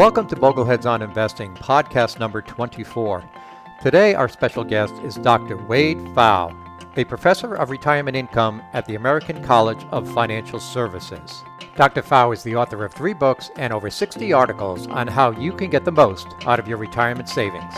[0.00, 3.22] Welcome to Bogleheads on Investing, podcast number 24.
[3.82, 5.58] Today, our special guest is Dr.
[5.66, 6.56] Wade Pfau,
[6.96, 11.44] a professor of retirement income at the American College of Financial Services.
[11.76, 12.00] Dr.
[12.00, 15.68] Pfau is the author of three books and over 60 articles on how you can
[15.68, 17.74] get the most out of your retirement savings.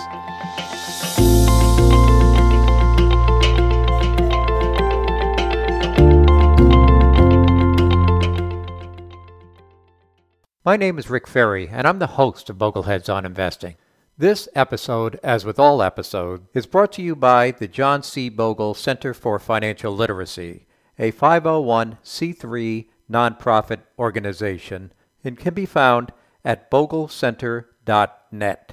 [10.65, 13.75] My name is Rick Ferri, and I'm the host of Bogleheads on Investing.
[14.17, 18.29] This episode, as with all episodes, is brought to you by the John C.
[18.29, 20.69] Bogle Center for Financial Literacy,
[21.01, 24.93] a 501c3 nonprofit organization,
[25.25, 26.13] and can be found
[26.45, 28.73] at boglecenter.net.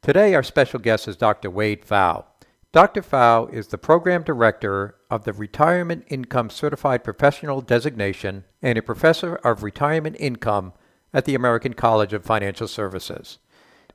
[0.00, 1.50] Today, our special guest is Dr.
[1.50, 2.24] Wade Pfau.
[2.72, 3.02] Dr.
[3.02, 9.36] Pfau is the program director of the Retirement Income Certified Professional Designation and a professor
[9.36, 10.72] of retirement income
[11.12, 13.38] at the American College of Financial Services.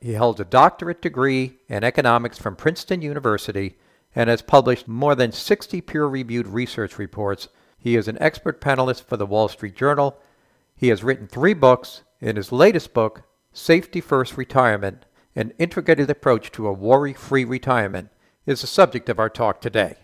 [0.01, 3.77] He holds a doctorate degree in economics from Princeton University
[4.15, 7.47] and has published more than 60 peer reviewed research reports.
[7.77, 10.17] He is an expert panelist for the Wall Street Journal.
[10.75, 12.01] He has written three books.
[12.21, 15.05] In his latest book, Safety First Retirement
[15.35, 18.09] An Integrated Approach to a Worry Free Retirement,
[18.45, 19.95] is the subject of our talk today.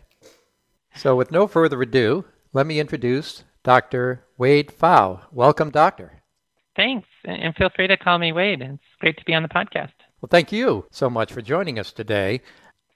[0.95, 4.25] So, with no further ado, let me introduce Dr.
[4.37, 5.21] Wade Pfau.
[5.31, 6.20] Welcome, Doctor.
[6.75, 7.07] Thanks.
[7.25, 8.61] And feel free to call me Wade.
[8.61, 9.91] It's great to be on the podcast.
[10.21, 12.41] Well, thank you so much for joining us today.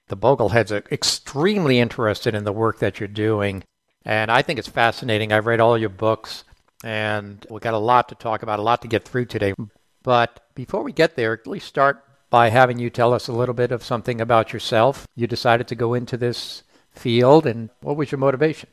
[0.08, 3.64] The Bogleheads are extremely interested in the work that you're doing.
[4.04, 5.32] And I think it's fascinating.
[5.32, 6.44] I've read all your books
[6.84, 9.54] and we've got a lot to talk about, a lot to get through today.
[10.02, 13.72] But before we get there, let's start by having you tell us a little bit
[13.72, 15.06] of something about yourself.
[15.16, 18.68] You decided to go into this field, and what was your motivation?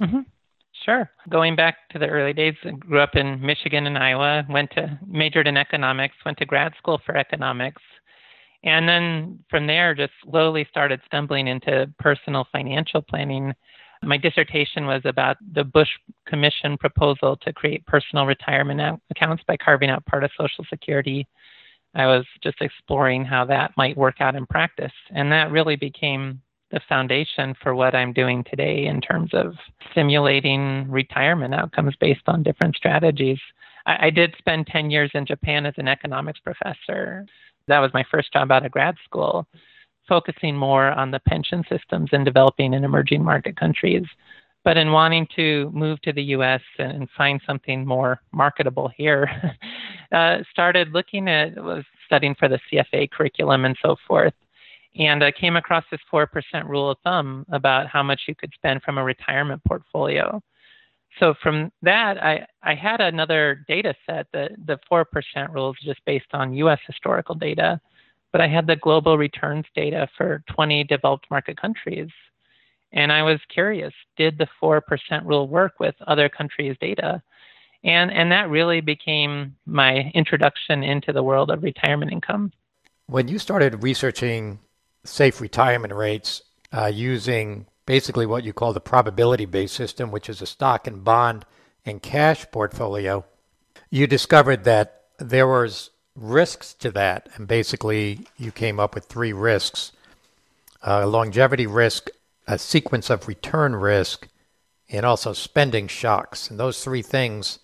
[0.00, 0.20] Mm-hmm.
[0.84, 1.10] Sure.
[1.30, 4.98] Going back to the early days, I grew up in Michigan and Iowa, went to
[5.06, 7.80] majored in economics, went to grad school for economics.
[8.64, 13.54] And then from there, just slowly started stumbling into personal financial planning.
[14.02, 15.88] My dissertation was about the Bush
[16.26, 21.26] Commission proposal to create personal retirement accounts by carving out part of Social Security.
[21.94, 24.92] I was just exploring how that might work out in practice.
[25.14, 26.42] And that really became
[26.74, 29.54] the foundation for what I'm doing today in terms of
[29.94, 33.38] simulating retirement outcomes based on different strategies.
[33.86, 37.24] I, I did spend 10 years in Japan as an economics professor.
[37.68, 39.46] That was my first job out of grad school,
[40.08, 44.04] focusing more on the pension systems in developing and emerging market countries.
[44.64, 49.30] But in wanting to move to the US and find something more marketable here,
[50.12, 54.34] uh, started looking at, was studying for the CFA curriculum and so forth
[54.96, 56.28] and I came across this 4%
[56.68, 60.40] rule of thumb about how much you could spend from a retirement portfolio.
[61.18, 64.26] So from that, I, I had another data set.
[64.32, 65.04] that the 4%
[65.52, 67.80] rule is just based on US historical data,
[68.32, 72.08] but I had the global returns data for 20 developed market countries.
[72.92, 74.80] And I was curious did the 4%
[75.24, 77.22] rule work with other countries' data?
[77.82, 82.52] And, and that really became my introduction into the world of retirement income.
[83.06, 84.60] When you started researching
[85.04, 86.42] safe retirement rates
[86.72, 91.04] uh, using basically what you call the probability based system, which is a stock and
[91.04, 91.44] bond
[91.84, 93.24] and cash portfolio,
[93.90, 97.28] you discovered that there was risks to that.
[97.34, 99.92] And basically, you came up with three risks
[100.86, 102.10] uh, longevity risk,
[102.46, 104.28] a sequence of return risk,
[104.90, 106.50] and also spending shocks.
[106.50, 107.58] And those three things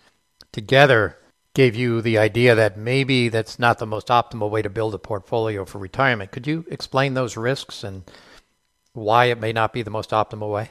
[0.52, 1.18] together
[1.54, 4.98] gave you the idea that maybe that's not the most optimal way to build a
[4.98, 6.30] portfolio for retirement.
[6.30, 8.04] Could you explain those risks and
[8.92, 10.70] why it may not be the most optimal way?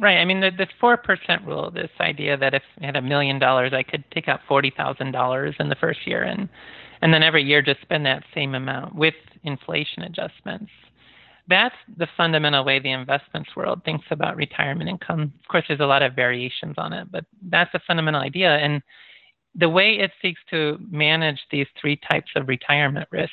[0.00, 0.18] Right.
[0.18, 3.72] I mean, the, the 4% rule, this idea that if I had a million dollars,
[3.72, 6.50] I could take out $40,000 in the first year and,
[7.00, 9.14] and then every year just spend that same amount with
[9.44, 10.70] inflation adjustments.
[11.48, 15.32] That's the fundamental way the investments world thinks about retirement income.
[15.40, 18.56] Of course, there's a lot of variations on it, but that's a fundamental idea.
[18.56, 18.82] And
[19.58, 23.32] the way it seeks to manage these three types of retirement risks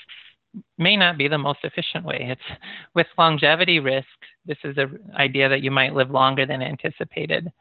[0.78, 2.28] may not be the most efficient way.
[2.30, 2.60] It's
[2.94, 4.08] with longevity risk,
[4.46, 7.52] this is an idea that you might live longer than anticipated.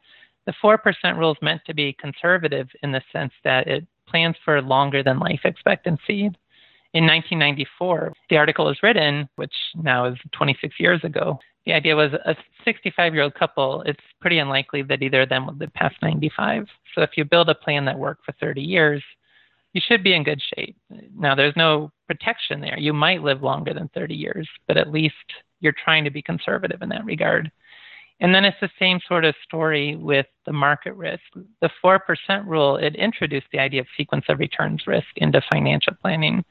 [0.45, 0.77] The 4%
[1.17, 5.19] rule is meant to be conservative in the sense that it plans for longer than
[5.19, 6.29] life expectancy.
[6.93, 12.13] In 1994, the article was written, which now is 26 years ago, the idea was
[12.13, 15.95] a 65 year old couple, it's pretty unlikely that either of them would live past
[16.01, 16.67] 95.
[16.93, 19.03] So if you build a plan that worked for 30 years,
[19.73, 20.77] you should be in good shape.
[21.17, 22.77] Now, there's no protection there.
[22.77, 25.15] You might live longer than 30 years, but at least
[25.61, 27.51] you're trying to be conservative in that regard.
[28.19, 31.23] And then it's the same sort of story with the market risk.
[31.61, 31.99] The 4%
[32.45, 36.45] rule, it introduced the idea of sequence of returns risk into financial planning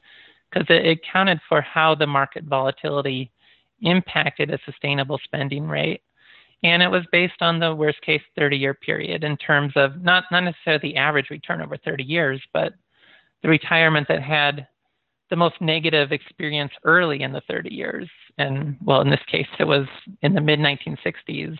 [0.51, 3.31] because it accounted for how the market volatility
[3.83, 6.01] impacted a sustainable spending rate.
[6.63, 10.25] And it was based on the worst case 30 year period in terms of not,
[10.31, 12.73] not necessarily the average return over 30 years, but
[13.41, 14.67] the retirement that had
[15.29, 18.09] the most negative experience early in the 30 years.
[18.37, 19.87] And well, in this case, it was
[20.21, 21.57] in the mid 1960s.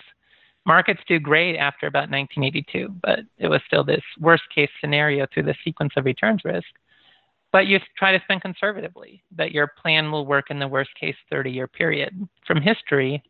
[0.65, 5.43] Markets do great after about 1982, but it was still this worst case scenario through
[5.43, 6.67] the sequence of returns risk.
[7.53, 11.15] But you try to spend conservatively, that your plan will work in the worst case
[11.31, 13.23] 30 year period from history.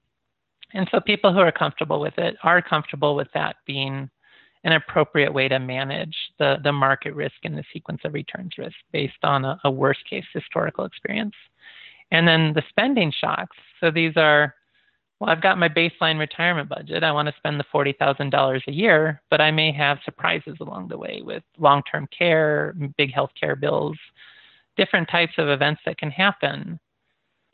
[0.74, 4.10] And so people who are comfortable with it are comfortable with that being
[4.64, 8.76] an appropriate way to manage the, the market risk and the sequence of returns risk
[8.94, 11.36] based on a, a worst case historical experience.
[12.12, 13.58] And then the spending shocks.
[13.82, 14.56] So these are,
[15.24, 17.02] well, I've got my baseline retirement budget.
[17.02, 20.98] I want to spend the $40,000 a year, but I may have surprises along the
[20.98, 23.98] way with long term care, big healthcare bills,
[24.76, 26.78] different types of events that can happen.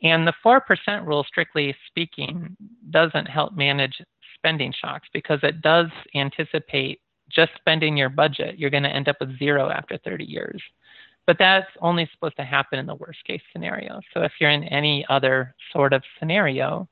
[0.02, 2.56] And the 4% rule, strictly speaking,
[2.90, 4.02] doesn't help manage
[4.34, 5.86] spending shocks because it does
[6.16, 10.60] anticipate just spending your budget, you're going to end up with zero after 30 years.
[11.24, 14.00] But that's only supposed to happen in the worst case scenario.
[14.12, 16.88] So if you're in any other sort of scenario,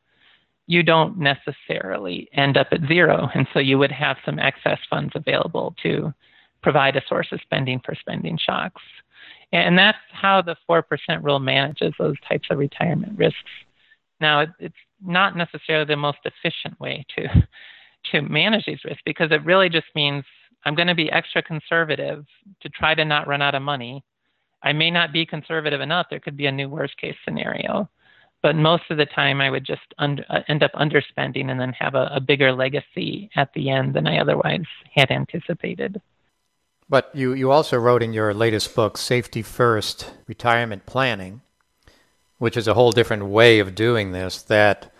[0.69, 3.29] you don't necessarily end up at zero.
[3.35, 6.12] And so you would have some excess funds available to
[6.62, 8.82] provide a source of spending for spending shocks.
[9.50, 10.82] And that's how the 4%
[11.23, 13.38] rule manages those types of retirement risks.
[14.20, 17.49] Now, it's not necessarily the most efficient way to
[18.12, 20.25] to manage these risks because it really just means
[20.65, 22.25] I'm going to be extra conservative
[22.61, 24.05] to try to not run out of money.
[24.62, 26.06] I may not be conservative enough.
[26.09, 27.88] There could be a new worst case scenario.
[28.40, 31.73] But most of the time, I would just under, uh, end up underspending and then
[31.73, 34.64] have a, a bigger legacy at the end than I otherwise
[34.94, 36.00] had anticipated.
[36.88, 41.43] But you, you also wrote in your latest book, Safety First Retirement Planning,
[42.38, 44.93] which is a whole different way of doing this, that,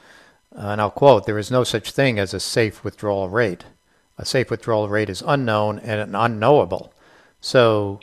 [0.55, 3.65] uh, and I'll quote, there is no such thing as a safe withdrawal rate.
[4.19, 6.93] A safe withdrawal rate is unknown and unknowable.
[7.41, 8.01] So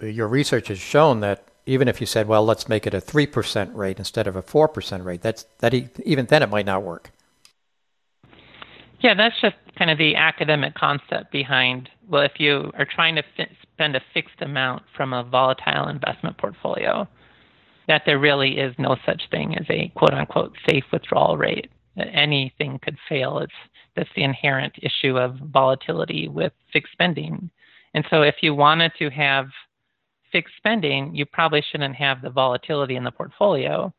[0.00, 3.74] your research has shown that even if you said, well, let's make it a 3%
[3.74, 7.10] rate instead of a 4% rate, that's, that even then it might not work.
[9.00, 13.22] Yeah, that's just kind of the academic concept behind, well, if you are trying to
[13.62, 17.06] spend a fixed amount from a volatile investment portfolio,
[17.86, 21.70] that there really is no such thing as a quote unquote safe withdrawal rate.
[21.96, 23.38] Anything could fail.
[23.38, 23.52] It's
[23.94, 27.50] that's the inherent issue of volatility with fixed spending.
[27.94, 29.48] And so if you wanted to have
[30.32, 33.92] fixed spending, you probably shouldn't have the volatility in the portfolio.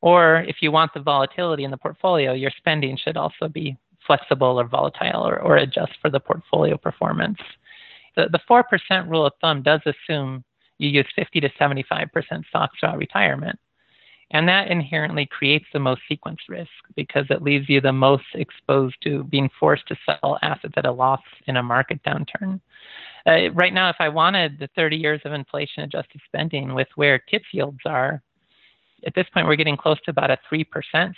[0.00, 3.76] Or if you want the volatility in the portfolio, your spending should also be
[4.06, 7.38] flexible or volatile or, or adjust for the portfolio performance.
[8.16, 10.44] The, the 4% rule of thumb does assume
[10.78, 12.10] you use 50 to 75%
[12.48, 13.58] stocks throughout retirement.
[14.30, 18.96] And that inherently creates the most sequence risk because it leaves you the most exposed
[19.02, 22.60] to being forced to sell assets at a loss in a market downturn.
[23.26, 27.18] Uh, right now, if I wanted the 30 years of inflation adjusted spending with where
[27.18, 28.22] TIPS yields are,
[29.06, 30.66] at this point, we're getting close to about a 3%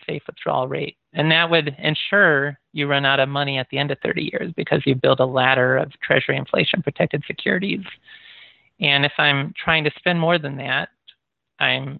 [0.09, 0.97] safe withdrawal rate.
[1.13, 4.53] And that would ensure you run out of money at the end of 30 years
[4.57, 7.85] because you build a ladder of Treasury inflation protected securities
[8.81, 10.91] and if I'm trying to spend more than that,
[11.59, 11.99] I'm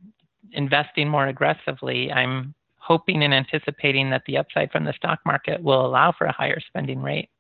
[0.53, 2.13] investing more aggressively.
[2.13, 6.33] I'm hoping and anticipating that the upside from the stock market will allow for a
[6.33, 7.31] higher spending rate.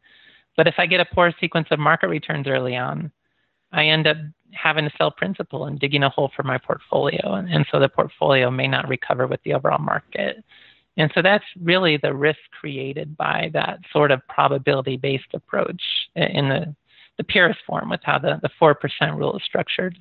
[0.57, 3.11] But if I get a poor sequence of market returns early on,
[3.73, 4.17] I end up
[4.53, 7.35] having to sell principal and digging a hole for my portfolio.
[7.35, 10.43] And, and so the portfolio may not recover with the overall market.
[10.97, 15.83] And so that's really the risk created by that sort of probability based approach
[16.15, 16.75] in the
[17.17, 18.77] the purest form with how the, the 4%
[19.17, 19.99] rule is structured.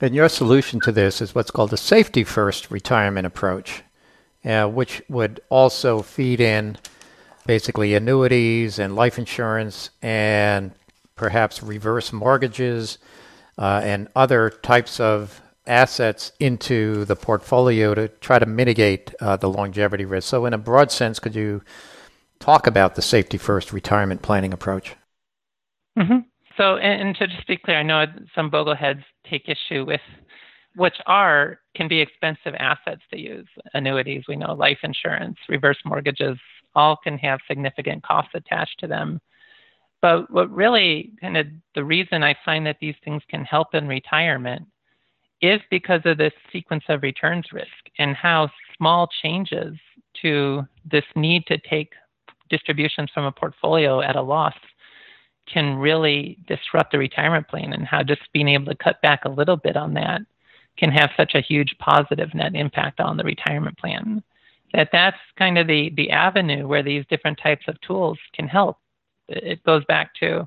[0.00, 3.82] And your solution to this is what's called a safety first retirement approach,
[4.44, 6.76] uh, which would also feed in
[7.46, 10.72] basically annuities and life insurance and
[11.16, 12.98] perhaps reverse mortgages
[13.58, 19.48] uh, and other types of assets into the portfolio to try to mitigate uh, the
[19.48, 20.28] longevity risk.
[20.28, 21.62] So, in a broad sense, could you
[22.40, 24.96] talk about the safety first retirement planning approach?
[25.98, 26.18] Mm-hmm.
[26.56, 30.00] So, and, and to just be clear, I know some bogleheads take issue with
[30.76, 33.46] which are can be expensive assets to use.
[33.74, 36.36] Annuities, we know, life insurance, reverse mortgages,
[36.74, 39.20] all can have significant costs attached to them.
[40.02, 43.88] But what really kind of the reason I find that these things can help in
[43.88, 44.66] retirement
[45.40, 49.76] is because of this sequence of returns risk and how small changes
[50.22, 51.92] to this need to take
[52.50, 54.54] distributions from a portfolio at a loss
[55.52, 59.30] can really disrupt the retirement plan and how just being able to cut back a
[59.30, 60.22] little bit on that
[60.78, 64.22] can have such a huge positive net impact on the retirement plan
[64.74, 68.76] that that's kind of the the avenue where these different types of tools can help
[69.28, 70.46] it goes back to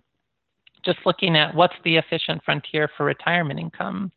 [0.86, 4.12] just looking at what's the efficient frontier for retirement income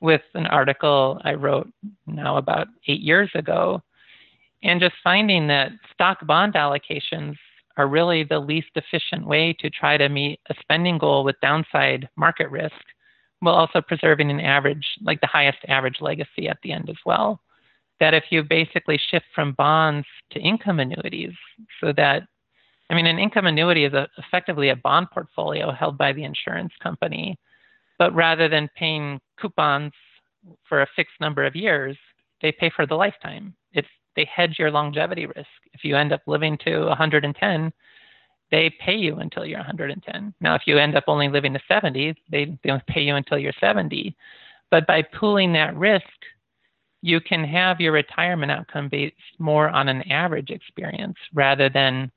[0.00, 1.72] with an article I wrote
[2.06, 3.82] now about 8 years ago
[4.62, 7.36] and just finding that stock bond allocations
[7.76, 12.08] are really the least efficient way to try to meet a spending goal with downside
[12.16, 12.74] market risk
[13.40, 17.40] while also preserving an average, like the highest average legacy at the end as well.
[18.00, 21.32] That if you basically shift from bonds to income annuities,
[21.80, 22.24] so that,
[22.90, 26.72] I mean, an income annuity is a, effectively a bond portfolio held by the insurance
[26.82, 27.38] company,
[27.98, 29.92] but rather than paying coupons
[30.68, 31.96] for a fixed number of years,
[32.42, 33.54] they pay for the lifetime.
[33.72, 35.48] It's they hedge your longevity risk.
[35.72, 37.72] If you end up living to 110,
[38.50, 40.34] they pay you until you're 110.
[40.40, 43.52] Now, if you end up only living to 70, they don't pay you until you're
[43.60, 44.16] 70.
[44.70, 46.04] But by pooling that risk,
[47.02, 52.10] you can have your retirement outcome based more on an average experience rather than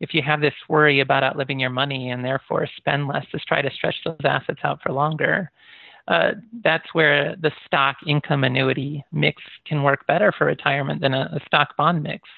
[0.00, 3.60] if you have this worry about outliving your money and therefore spend less to try
[3.60, 5.50] to stretch those assets out for longer
[6.10, 6.32] uh,
[6.64, 11.40] that's where the stock income annuity mix can work better for retirement than a, a
[11.46, 12.28] stock bond mix.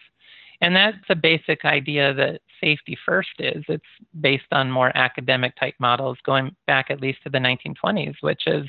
[0.61, 3.65] And that's a basic idea that safety first is.
[3.69, 3.83] It's
[4.21, 8.67] based on more academic type models going back at least to the 1920s, which is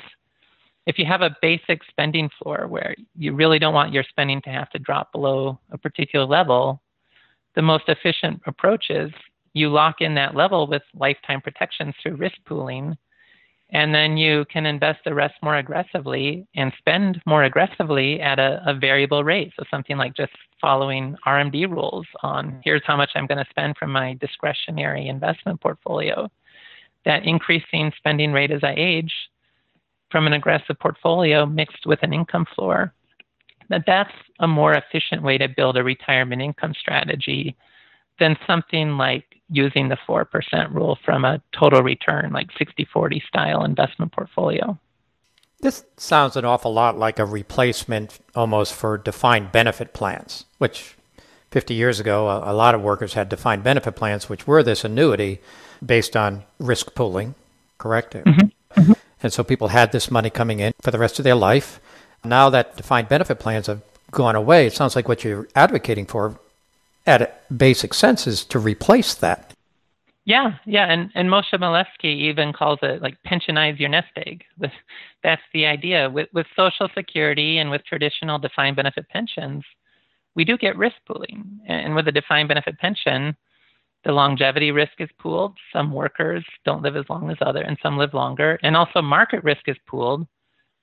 [0.86, 4.50] if you have a basic spending floor where you really don't want your spending to
[4.50, 6.80] have to drop below a particular level,
[7.54, 9.10] the most efficient approach is
[9.54, 12.96] you lock in that level with lifetime protections through risk pooling
[13.70, 18.62] and then you can invest the rest more aggressively and spend more aggressively at a,
[18.66, 19.52] a, variable rate.
[19.58, 23.76] So something like just following RMD rules on here's how much I'm going to spend
[23.76, 26.28] from my discretionary investment portfolio.
[27.04, 29.12] That increasing spending rate as I age
[30.14, 32.94] from an aggressive portfolio mixed with an income floor.
[33.68, 37.56] That that's a more efficient way to build a retirement income strategy
[38.20, 43.64] than something like using the 4% rule from a total return, like 60 40 style
[43.64, 44.78] investment portfolio.
[45.62, 50.94] This sounds an awful lot like a replacement almost for defined benefit plans, which
[51.50, 55.40] 50 years ago, a, lot of workers had defined benefit plans, which were this annuity
[55.84, 57.34] based on risk pooling,
[57.78, 58.14] correct?
[58.14, 58.46] Mm-hmm.
[59.24, 61.80] And so people had this money coming in for the rest of their life.
[62.24, 66.38] Now that defined benefit plans have gone away, it sounds like what you're advocating for
[67.06, 69.54] at a basic sense is to replace that.
[70.26, 74.44] Yeah, yeah, and and Moshe Milevsky even calls it like pensionize your nest egg.
[75.22, 79.64] That's the idea with with Social Security and with traditional defined benefit pensions.
[80.34, 83.36] We do get risk pooling, and with a defined benefit pension,
[84.04, 85.56] the longevity risk is pooled.
[85.72, 89.42] Some workers don't live as long as other, and some live longer, and also market
[89.42, 90.26] risk is pooled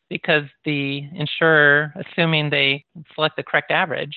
[0.09, 2.83] because the insurer, assuming they
[3.15, 4.15] select the correct average,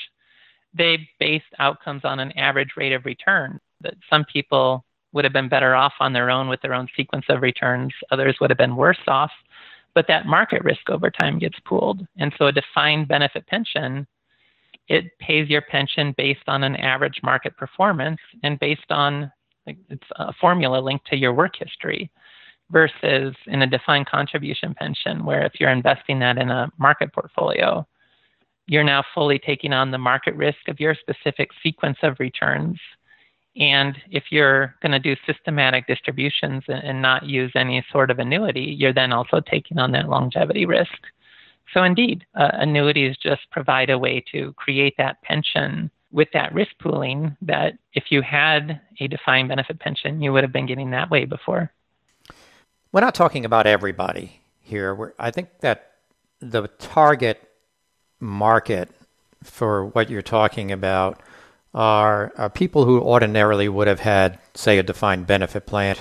[0.76, 3.60] they based outcomes on an average rate of return.
[3.80, 7.26] That some people would have been better off on their own with their own sequence
[7.28, 9.30] of returns, others would have been worse off.
[9.94, 12.04] But that market risk over time gets pooled.
[12.16, 14.08] And so a defined benefit pension,
[14.88, 19.30] it pays your pension based on an average market performance and based on
[19.66, 22.10] it's a formula linked to your work history
[22.70, 27.86] versus in a defined contribution pension where if you're investing that in a market portfolio
[28.66, 32.78] you're now fully taking on the market risk of your specific sequence of returns.
[33.56, 38.74] And if you're going to do systematic distributions and not use any sort of annuity,
[38.78, 40.90] you're then also taking on that longevity risk.
[41.72, 46.70] So, indeed, uh, annuities just provide a way to create that pension with that risk
[46.80, 51.10] pooling that if you had a defined benefit pension, you would have been getting that
[51.10, 51.72] way before.
[52.92, 54.94] We're not talking about everybody here.
[54.94, 55.94] We're, I think that
[56.40, 57.42] the target
[58.20, 58.90] market
[59.42, 61.20] for what you're talking about
[61.74, 65.96] are, are people who ordinarily would have had, say, a defined benefit plan.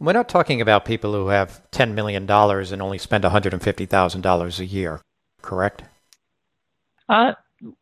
[0.00, 5.00] We're not talking about people who have $10 million and only spend $150,000 a year,
[5.42, 5.82] correct?
[7.08, 7.32] Uh,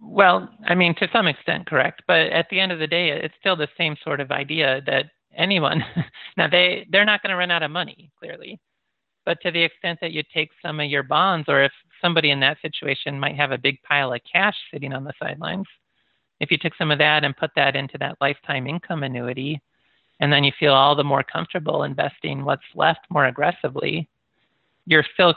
[0.01, 2.03] well, I mean, to some extent, correct.
[2.07, 5.07] But at the end of the day, it's still the same sort of idea that
[5.37, 5.85] anyone,
[6.37, 8.59] now they, they're not going to run out of money, clearly.
[9.27, 12.41] But to the extent that you take some of your bonds, or if somebody in
[12.41, 15.67] that situation might have a big pile of cash sitting on the sidelines,
[16.41, 19.61] if you took some of that and put that into that lifetime income annuity,
[20.21, 24.09] and then you feel all the more comfortable investing what's left more aggressively,
[24.87, 25.35] you're still,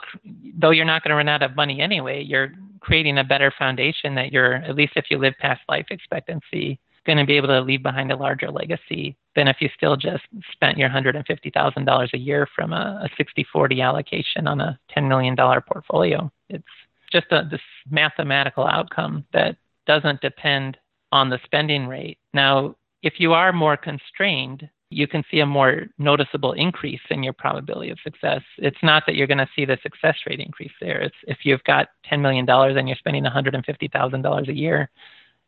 [0.58, 4.14] though you're not going to run out of money anyway, you're creating a better foundation
[4.14, 7.60] that you're, at least if you live past life expectancy, going to be able to
[7.60, 10.22] leave behind a larger legacy than if you still just
[10.52, 15.36] spent your $150,000 a year from a, a 60 40 allocation on a $10 million
[15.36, 16.30] portfolio.
[16.48, 16.64] It's
[17.10, 17.60] just a, this
[17.90, 19.56] mathematical outcome that
[19.86, 20.76] doesn't depend
[21.12, 22.18] on the spending rate.
[22.32, 27.32] Now, if you are more constrained, you can see a more noticeable increase in your
[27.32, 28.42] probability of success.
[28.58, 31.00] It's not that you're going to see the success rate increase there.
[31.00, 34.90] It's if you've got $10 million and you're spending $150,000 a year,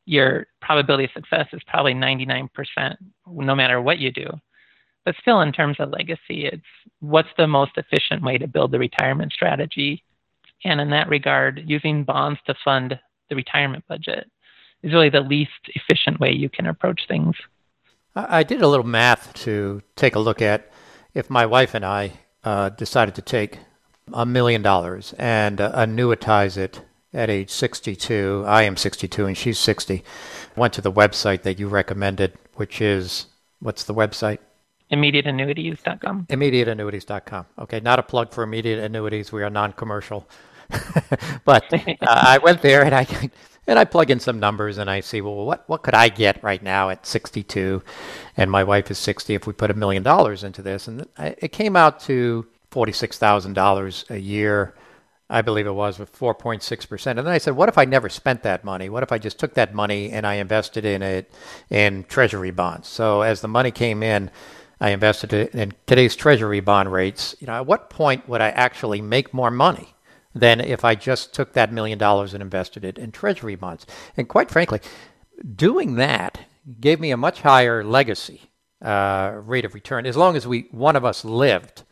[0.06, 2.49] your probability of success is probably 99%
[3.26, 4.28] no matter what you do.
[5.04, 6.62] But still, in terms of legacy, it's
[7.00, 10.04] what's the most efficient way to build the retirement strategy.
[10.64, 14.30] And in that regard, using bonds to fund the retirement budget
[14.82, 17.36] is really the least efficient way you can approach things.
[18.14, 20.70] I did a little math to take a look at
[21.14, 22.12] if my wife and I
[22.44, 23.58] uh, decided to take
[24.12, 26.82] a million dollars and uh, annuitize it
[27.14, 28.44] at age 62.
[28.46, 30.02] I am 62 and she's 60.
[30.56, 33.26] Went to the website that you recommended, which is
[33.60, 34.38] what's the website?
[34.90, 36.26] ImmediateAnnuities.com.
[36.26, 37.46] ImmediateAnnuities.com.
[37.60, 39.32] Okay, not a plug for immediate annuities.
[39.32, 40.28] We are non-commercial.
[41.44, 43.06] but uh, I went there and I
[43.66, 46.42] and I plug in some numbers and I see, well, what what could I get
[46.42, 47.83] right now at 62,
[48.37, 51.52] and my wife is 60 if we put a million dollars into this, and it
[51.52, 54.75] came out to forty-six thousand dollars a year
[55.33, 57.07] I believe it was, with 4.6%.
[57.07, 58.90] And then I said, what if I never spent that money?
[58.90, 61.33] What if I just took that money and I invested in it
[61.71, 62.87] in treasury bonds?
[62.87, 64.31] So as the money came in,
[64.78, 67.35] I invested it in today's treasury bond rates.
[67.40, 69.95] You know, at what point would I actually make more money
[70.34, 73.86] than if I just took that million dollars and invested it in treasury bonds?
[74.16, 74.80] And quite frankly,
[75.56, 76.40] doing that
[76.80, 78.42] gave me a much higher legacy
[78.82, 81.82] uh, rate of return as long as we one of us lived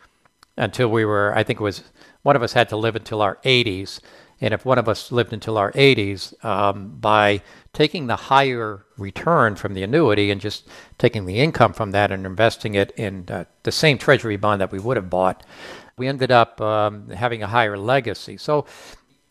[0.56, 1.84] until we were, I think it was
[2.22, 4.00] one of us had to live until our 80s.
[4.42, 7.42] And if one of us lived until our 80s, um, by
[7.72, 10.66] taking the higher return from the annuity and just
[10.98, 14.72] taking the income from that and investing it in uh, the same treasury bond that
[14.72, 15.44] we would have bought,
[16.00, 18.38] we ended up um, having a higher legacy.
[18.38, 18.64] So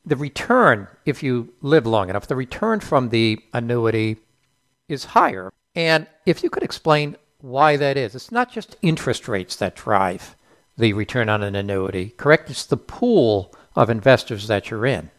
[0.05, 4.17] the return, if you live long enough, the return from the annuity
[4.87, 5.51] is higher.
[5.73, 10.35] And if you could explain why that is, it's not just interest rates that drive
[10.77, 12.51] the return on an annuity, correct?
[12.51, 15.09] It's the pool of investors that you're in.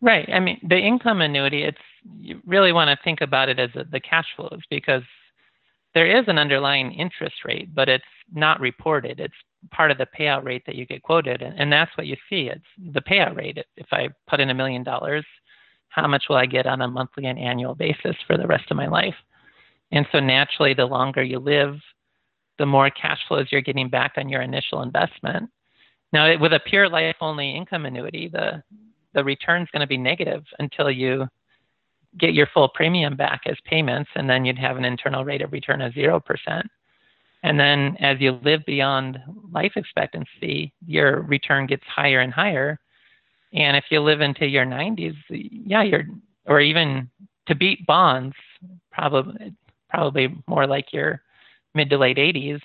[0.00, 0.28] Right.
[0.32, 1.78] I mean, the income annuity, it's
[2.20, 5.02] you really want to think about it as a, the cash flows because
[5.92, 9.20] there is an underlying interest rate, but it's not reported.
[9.20, 9.34] It's
[9.70, 12.48] part of the payout rate that you get quoted, and, and that's what you see.
[12.48, 13.58] It's the payout rate.
[13.76, 15.24] If I put in a million dollars,
[15.88, 18.76] how much will I get on a monthly and annual basis for the rest of
[18.76, 19.14] my life?
[19.92, 21.76] And so naturally, the longer you live,
[22.58, 25.50] the more cash flows you're getting back on your initial investment.
[26.12, 28.62] Now, with a pure life only income annuity, the
[29.14, 31.26] the return is going to be negative until you
[32.18, 35.52] get your full premium back as payments, and then you'd have an internal rate of
[35.52, 36.66] return of zero percent.
[37.46, 39.20] And then as you live beyond
[39.52, 42.80] life expectancy, your return gets higher and higher.
[43.52, 46.06] And if you live into your 90s, yeah, you're
[46.46, 47.08] or even
[47.46, 48.34] to beat bonds,
[48.90, 49.54] probably
[49.88, 51.22] probably more like your
[51.72, 52.62] mid to late 80s.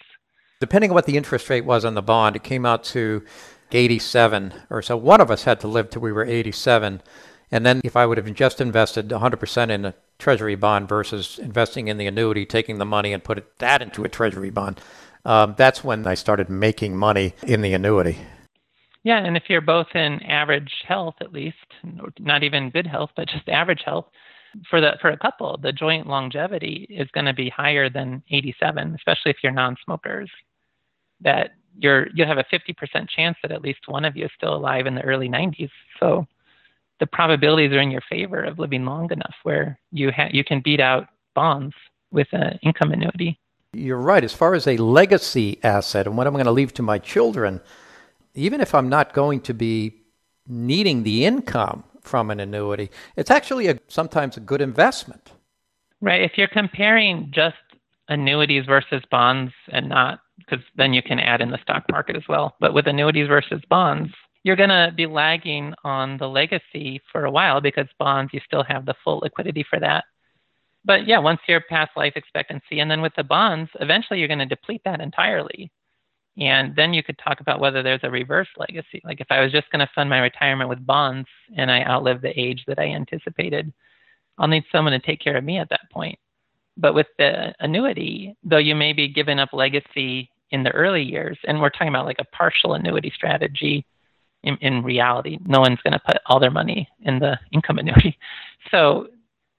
[0.59, 3.23] Depending on what the interest rate was on the bond, it came out to
[3.71, 4.97] 87 or so.
[4.97, 7.03] One of us had to live till we were 87.
[7.51, 11.89] And then if I would have just invested 100% in a treasury bond versus investing
[11.89, 14.79] in the annuity, taking the money and put it, that into a treasury bond,
[15.25, 18.17] um, that's when I started making money in the annuity.
[19.03, 21.57] Yeah, and if you're both in average health, at least,
[22.19, 24.05] not even good health, but just average health,
[24.69, 28.95] for the for a couple, the joint longevity is going to be higher than 87,
[28.95, 30.29] especially if you're non-smokers.
[31.21, 34.55] That you're you have a 50% chance that at least one of you is still
[34.55, 35.69] alive in the early 90s.
[35.99, 36.27] So
[37.01, 40.61] the probabilities are in your favor of living long enough where you ha- you can
[40.61, 41.73] beat out bonds
[42.11, 43.37] with an income annuity.
[43.73, 44.23] You're right.
[44.23, 47.59] As far as a legacy asset and what I'm going to leave to my children,
[48.35, 50.01] even if I'm not going to be
[50.47, 52.89] needing the income from an annuity.
[53.15, 55.31] It's actually a, sometimes a good investment.
[56.01, 56.21] Right.
[56.21, 57.55] If you're comparing just
[58.09, 62.23] annuities versus bonds and not, because then you can add in the stock market as
[62.27, 62.55] well.
[62.59, 64.11] But with annuities versus bonds,
[64.43, 68.63] you're going to be lagging on the legacy for a while because bonds, you still
[68.63, 70.05] have the full liquidity for that.
[70.83, 74.39] But yeah, once you're past life expectancy, and then with the bonds, eventually you're going
[74.39, 75.71] to deplete that entirely.
[76.39, 79.01] And then you could talk about whether there's a reverse legacy.
[79.03, 82.21] Like if I was just going to fund my retirement with bonds and I outlive
[82.21, 83.71] the age that I anticipated,
[84.37, 86.17] I'll need someone to take care of me at that point.
[86.77, 91.37] But with the annuity, though you may be giving up legacy in the early years,
[91.43, 93.85] and we're talking about like a partial annuity strategy,
[94.43, 98.17] in, in reality, no one's going to put all their money in the income annuity.
[98.71, 99.07] So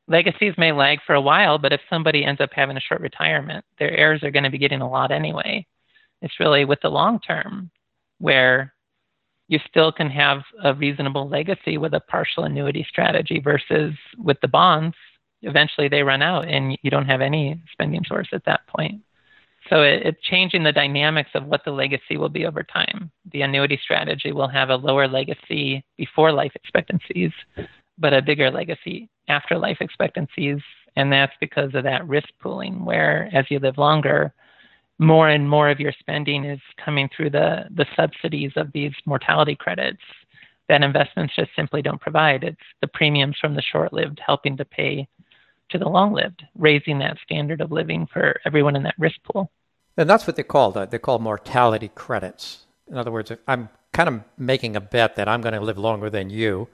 [0.08, 3.64] legacies may lag for a while, but if somebody ends up having a short retirement,
[3.78, 5.66] their heirs are going to be getting a lot anyway.
[6.20, 7.70] It's really with the long term
[8.18, 8.72] where
[9.48, 14.48] you still can have a reasonable legacy with a partial annuity strategy versus with the
[14.48, 14.96] bonds.
[15.42, 19.02] Eventually they run out and you don't have any spending source at that point.
[19.72, 23.10] So it, it's changing the dynamics of what the legacy will be over time.
[23.32, 27.30] The annuity strategy will have a lower legacy before life expectancies,
[27.98, 30.58] but a bigger legacy after life expectancies.
[30.96, 34.34] And that's because of that risk pooling, where as you live longer,
[34.98, 39.56] more and more of your spending is coming through the, the subsidies of these mortality
[39.56, 40.02] credits
[40.68, 42.44] that investments just simply don't provide.
[42.44, 45.08] It's the premiums from the short lived helping to pay
[45.70, 49.50] to the long lived, raising that standard of living for everyone in that risk pool.
[49.96, 50.76] And that's what they call called.
[50.76, 52.66] Uh, they're mortality credits.
[52.90, 56.08] In other words, I'm kind of making a bet that I'm going to live longer
[56.08, 56.68] than you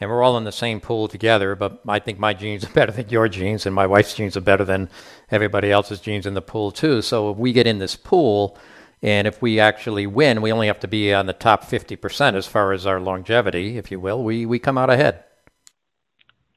[0.00, 2.92] and we're all in the same pool together, but I think my genes are better
[2.92, 4.88] than your genes, and my wife's genes are better than
[5.30, 7.02] everybody else's genes in the pool, too.
[7.02, 8.56] So if we get in this pool,
[9.02, 12.46] and if we actually win, we only have to be on the top 50% as
[12.46, 14.22] far as our longevity, if you will.
[14.22, 15.24] We, we come out ahead.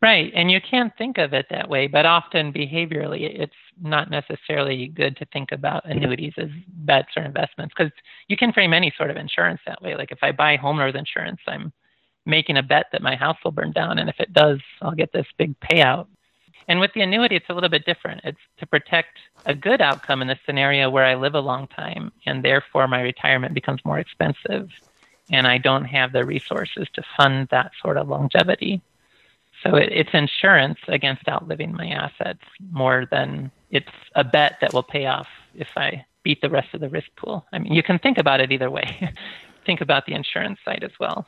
[0.01, 0.31] Right.
[0.35, 5.17] And you can't think of it that way, but often behaviorally, it's not necessarily good
[5.17, 7.91] to think about annuities as bets or investments because
[8.27, 9.95] you can frame any sort of insurance that way.
[9.95, 11.73] Like if I buy homeowners insurance, I'm
[12.25, 13.97] making a bet that my house will burn down.
[13.97, 16.07] And if it does, I'll get this big payout.
[16.67, 18.21] And with the annuity, it's a little bit different.
[18.23, 22.11] It's to protect a good outcome in the scenario where I live a long time
[22.25, 24.69] and therefore my retirement becomes more expensive
[25.31, 28.81] and I don't have the resources to fund that sort of longevity.
[29.63, 34.83] So it, it's insurance against outliving my assets more than it's a bet that will
[34.83, 37.45] pay off if I beat the rest of the risk pool.
[37.53, 39.13] I mean, you can think about it either way.
[39.65, 41.25] think about the insurance side as well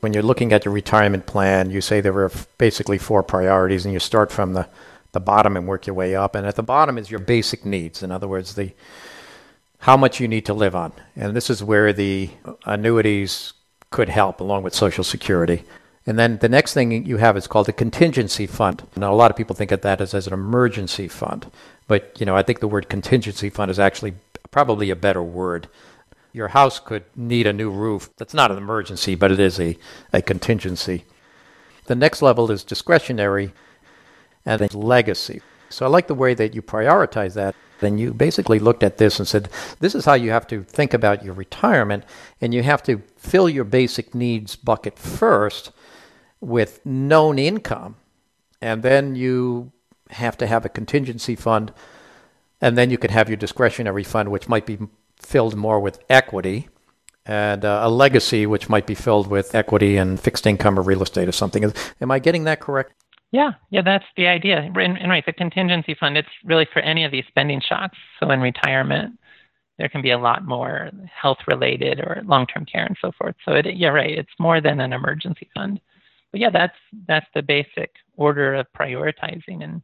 [0.00, 3.92] when you're looking at your retirement plan, you say there are basically four priorities, and
[3.92, 4.68] you start from the,
[5.12, 6.34] the bottom and work your way up.
[6.34, 8.02] And at the bottom is your basic needs.
[8.02, 8.72] In other words, the
[9.84, 10.92] how much you need to live on.
[11.16, 13.54] And this is where the uh, annuities
[13.90, 15.64] could help, along with Social Security.
[16.10, 18.82] And then the next thing you have is called a contingency fund.
[18.96, 21.48] Now, a lot of people think of that as, as an emergency fund,
[21.86, 24.14] but you know, I think the word contingency fund is actually
[24.50, 25.68] probably a better word
[26.32, 28.10] your house could need a new roof.
[28.16, 29.76] That's not an emergency, but it is a,
[30.12, 31.04] a contingency.
[31.86, 33.52] The next level is discretionary
[34.44, 35.42] and then legacy.
[35.68, 37.54] So I like the way that you prioritize that.
[37.78, 40.92] Then you basically looked at this and said, this is how you have to think
[40.92, 42.04] about your retirement,
[42.40, 45.70] and you have to fill your basic needs bucket first
[46.40, 47.96] with known income,
[48.60, 49.72] and then you
[50.10, 51.72] have to have a contingency fund,
[52.60, 54.78] and then you can have your discretionary fund, which might be
[55.16, 56.68] filled more with equity
[57.26, 61.02] and uh, a legacy which might be filled with equity and fixed income or real
[61.02, 61.72] estate or something.
[62.00, 62.92] Am I getting that correct?
[63.30, 64.58] Yeah, yeah, that's the idea.
[64.58, 67.96] And, and right, the contingency fund, it's really for any of these spending shocks.
[68.18, 69.18] So in retirement,
[69.78, 73.36] there can be a lot more health related or long term care and so forth.
[73.44, 75.80] So it, yeah, right, it's more than an emergency fund.
[76.30, 79.82] But yeah, that's that's the basic order of prioritizing and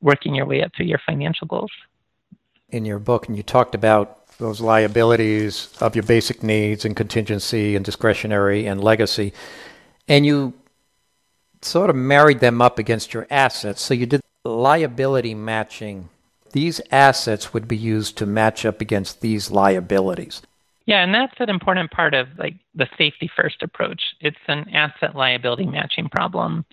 [0.00, 1.70] working your way up to your financial goals.
[2.70, 7.76] In your book, and you talked about those liabilities of your basic needs and contingency
[7.76, 9.32] and discretionary and legacy,
[10.08, 10.52] and you
[11.62, 13.80] sort of married them up against your assets.
[13.80, 16.08] So you did liability matching.
[16.52, 20.42] These assets would be used to match up against these liabilities.
[20.86, 24.00] Yeah, and that's an important part of like the safety first approach.
[24.20, 26.64] It's an asset liability matching problem.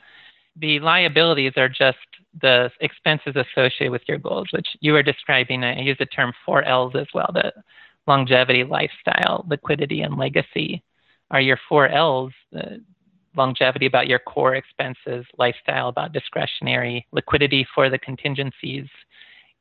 [0.55, 1.97] The liabilities are just
[2.39, 5.63] the expenses associated with your goals, which you were describing.
[5.63, 7.51] I use the term four L's as well the
[8.05, 10.83] longevity, lifestyle, liquidity, and legacy
[11.31, 12.33] are your four L's.
[12.51, 12.83] The
[13.35, 18.85] longevity about your core expenses, lifestyle about discretionary, liquidity for the contingencies,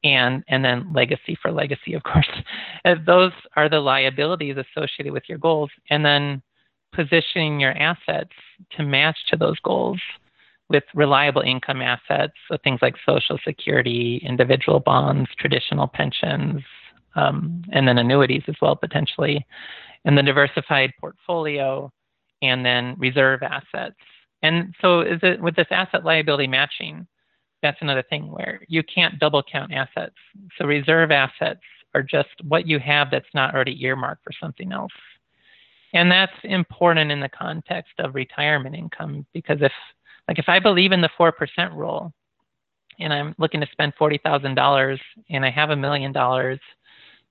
[0.04, 2.28] and and then legacy for legacy, of course.
[3.06, 6.42] Those are the liabilities associated with your goals, and then
[6.92, 8.32] positioning your assets
[8.76, 10.00] to match to those goals
[10.68, 16.62] with reliable income assets, so things like Social Security, individual bonds, traditional pensions,
[17.14, 19.44] um, and then annuities as well, potentially,
[20.04, 21.90] and the diversified portfolio,
[22.40, 23.96] and then reserve assets.
[24.42, 27.06] And so, is it with this asset liability matching?
[27.62, 30.16] That's another thing where you can't double count assets.
[30.58, 31.60] So, reserve assets
[31.94, 34.92] are just what you have that's not already earmarked for something else.
[35.94, 39.72] And that's important in the context of retirement income because if
[40.28, 41.32] like if I believe in the 4%
[41.74, 42.12] rule
[42.98, 44.98] and I'm looking to spend $40,000
[45.30, 46.60] and I have a million dollars,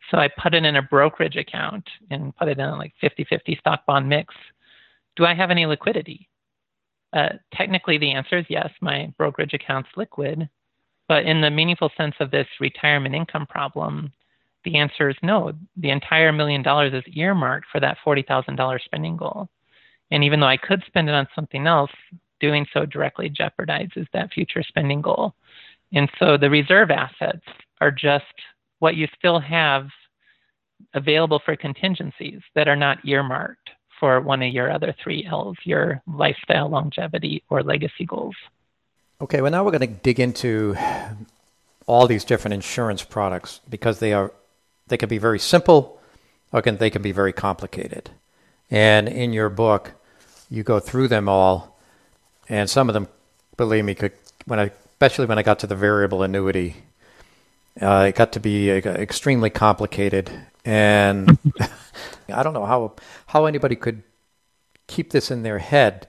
[0.09, 3.55] so I put it in a brokerage account and put it in like 50 50
[3.59, 4.33] stock bond mix,
[5.15, 6.27] do I have any liquidity?
[7.13, 10.49] Uh, technically, the answer is yes, my brokerage account's liquid.
[11.07, 14.13] But in the meaningful sense of this retirement income problem,
[14.63, 15.51] the answer is no.
[15.77, 19.49] The entire million dollars is earmarked for that $40,000 spending goal.
[20.11, 21.91] And even though I could spend it on something else,
[22.39, 25.33] doing so directly jeopardizes that future spending goal.
[25.93, 27.45] And so the reserve assets
[27.79, 28.25] are just
[28.79, 29.87] what you still have
[30.93, 33.69] available for contingencies that are not earmarked
[34.01, 38.35] for one of your other three L's, your lifestyle, longevity, or legacy goals.
[39.21, 40.75] Okay, well, now we're going to dig into
[41.85, 44.33] all these different insurance products because they are
[44.87, 46.01] they can be very simple
[46.51, 48.09] or can, they can be very complicated.
[48.69, 49.91] And in your book,
[50.49, 51.79] you go through them all,
[52.49, 53.07] and some of them,
[53.55, 54.13] believe me, could
[54.45, 56.75] when I especially when I got to the variable annuity,
[57.79, 60.31] uh, it got to be uh, extremely complicated,
[60.65, 61.37] and
[62.31, 62.93] I don't know how
[63.27, 64.03] how anybody could
[64.87, 66.07] keep this in their head.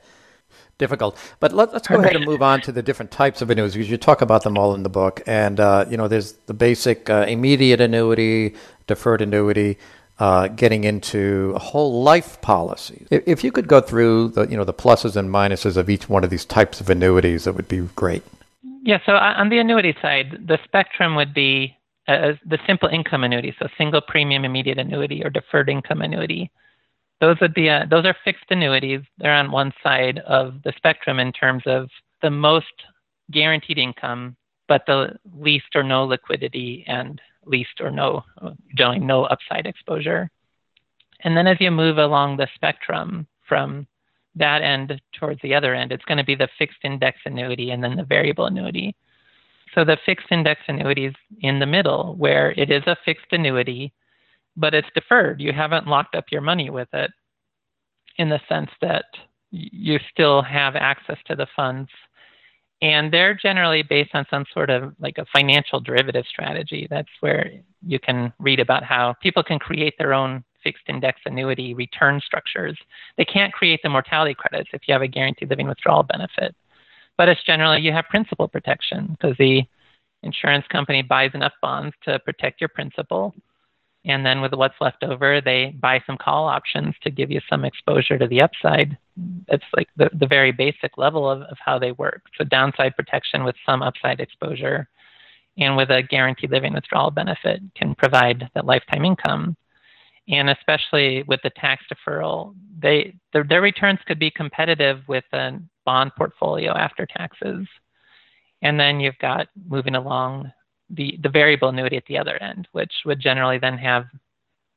[0.79, 3.75] Difficult, but let, us go ahead and move on to the different types of annuities
[3.75, 5.23] because you talk about them all in the book.
[5.27, 8.55] And uh, you know, there's the basic uh, immediate annuity,
[8.89, 9.79] deferred annuity,
[10.19, 13.07] uh, getting into a whole life policy.
[13.11, 16.09] If, if, you could go through the you know the pluses and minuses of each
[16.09, 18.23] one of these types of annuities, that would be great.
[18.83, 18.99] Yeah.
[19.07, 21.77] So uh, on the annuity side, the spectrum would be
[22.09, 26.51] uh, the simple income annuity, so single premium immediate annuity or deferred income annuity.
[27.21, 29.01] Those would be uh, those are fixed annuities.
[29.19, 31.89] They're on one side of the spectrum in terms of
[32.21, 32.67] the most
[33.31, 34.37] guaranteed income,
[34.67, 38.25] but the least or no liquidity and least or no
[38.77, 40.31] generally no upside exposure.
[41.21, 43.87] And then as you move along the spectrum from
[44.35, 47.83] that end towards the other end, it's going to be the fixed index annuity and
[47.83, 48.97] then the variable annuity.
[49.75, 53.93] So the fixed index annuity is in the middle, where it is a fixed annuity,
[54.57, 55.41] but it's deferred.
[55.41, 57.11] You haven't locked up your money with it
[58.19, 59.07] in the sense that
[59.51, 61.91] you still have access to the funds.
[62.83, 66.87] And they're generally based on some sort of like a financial derivative strategy.
[66.91, 67.51] That's where
[67.87, 72.77] you can read about how people can create their own fixed index annuity return structures.
[73.17, 76.55] They can't create the mortality credits if you have a guaranteed living withdrawal benefit
[77.17, 79.63] but it's generally you have principal protection because the
[80.23, 83.35] insurance company buys enough bonds to protect your principal.
[84.05, 87.65] And then with what's left over, they buy some call options to give you some
[87.65, 88.99] exposure to the upside.
[89.49, 92.23] It's like the, the very basic level of, of how they work.
[92.37, 94.89] So downside protection with some upside exposure
[95.57, 99.57] and with a guaranteed living withdrawal benefit can provide that lifetime income.
[100.29, 105.61] And especially with the tax deferral, they their, their returns could be competitive with a
[105.85, 107.67] bond portfolio after taxes.
[108.63, 110.53] And then you've got moving along
[110.91, 114.05] the, the variable annuity at the other end, which would generally then have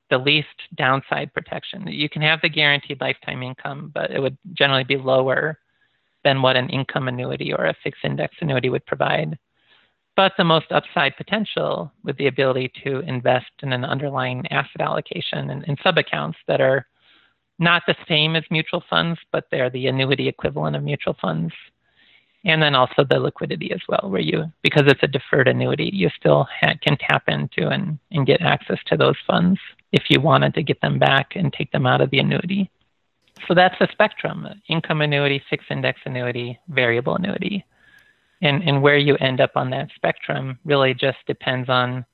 [0.09, 1.87] the least downside protection.
[1.87, 5.59] You can have the guaranteed lifetime income, but it would generally be lower
[6.23, 9.37] than what an income annuity or a fixed index annuity would provide.
[10.15, 15.49] But the most upside potential with the ability to invest in an underlying asset allocation
[15.49, 16.87] and in sub accounts that are
[17.59, 21.53] not the same as mutual funds, but they're the annuity equivalent of mutual funds.
[22.43, 26.09] And then also the liquidity as well, where you, because it's a deferred annuity, you
[26.15, 29.59] still ha- can tap into and, and get access to those funds
[29.91, 32.69] if you wanted to get them back and take them out of the annuity.
[33.47, 37.65] So that's the spectrum income annuity, fixed index annuity, variable annuity.
[38.41, 42.05] And, and where you end up on that spectrum really just depends on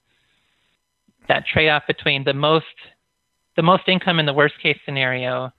[1.27, 2.65] that trade off between the most
[3.55, 5.51] the most income in the worst case scenario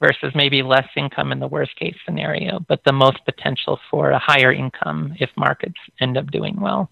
[0.00, 4.18] versus maybe less income in the worst case scenario, but the most potential for a
[4.18, 6.90] higher income if markets end up doing well.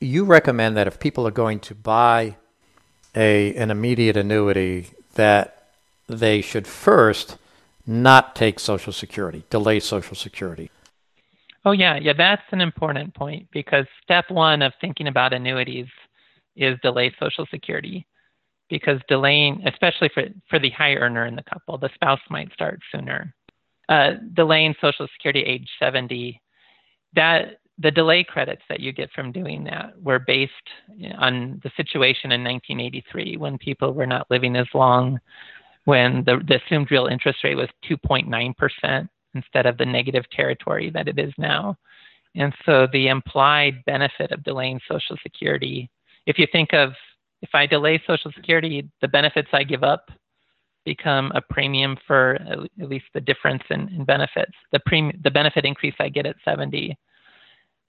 [0.00, 2.36] You recommend that if people are going to buy
[3.14, 5.68] a an immediate annuity that
[6.08, 7.36] they should first
[7.86, 10.70] not take social security, delay social security.
[11.64, 15.88] Oh yeah, yeah, that's an important point because step 1 of thinking about annuities
[16.54, 18.06] is delay social security
[18.68, 22.80] because delaying, especially for, for the high earner in the couple, the spouse might start
[22.92, 23.34] sooner.
[23.88, 26.40] Uh, delaying Social Security age 70,
[27.14, 30.52] that the delay credits that you get from doing that were based
[31.18, 35.18] on the situation in 1983 when people were not living as long,
[35.84, 41.06] when the, the assumed real interest rate was 2.9% instead of the negative territory that
[41.06, 41.76] it is now.
[42.34, 45.90] And so the implied benefit of delaying Social Security,
[46.26, 46.92] if you think of
[47.46, 50.10] if I delay Social Security, the benefits I give up
[50.84, 54.52] become a premium for at least the difference in, in benefits.
[54.72, 54.80] The
[55.22, 56.96] the benefit increase I get at 70,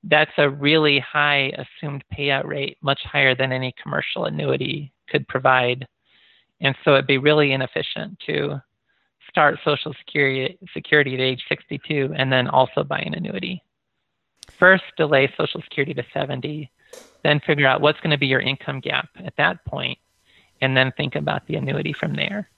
[0.04, 5.88] that's a really high assumed payout rate, much higher than any commercial annuity could provide.
[6.62, 8.62] And so it'd be really inefficient to
[9.30, 13.62] start Social Security, Security at age 62 and then also buy an annuity.
[14.60, 16.72] First, delay Social Security to 70,
[17.24, 19.98] then figure out what's going to be your income gap at that point,
[20.62, 22.50] and then think about the annuity from there.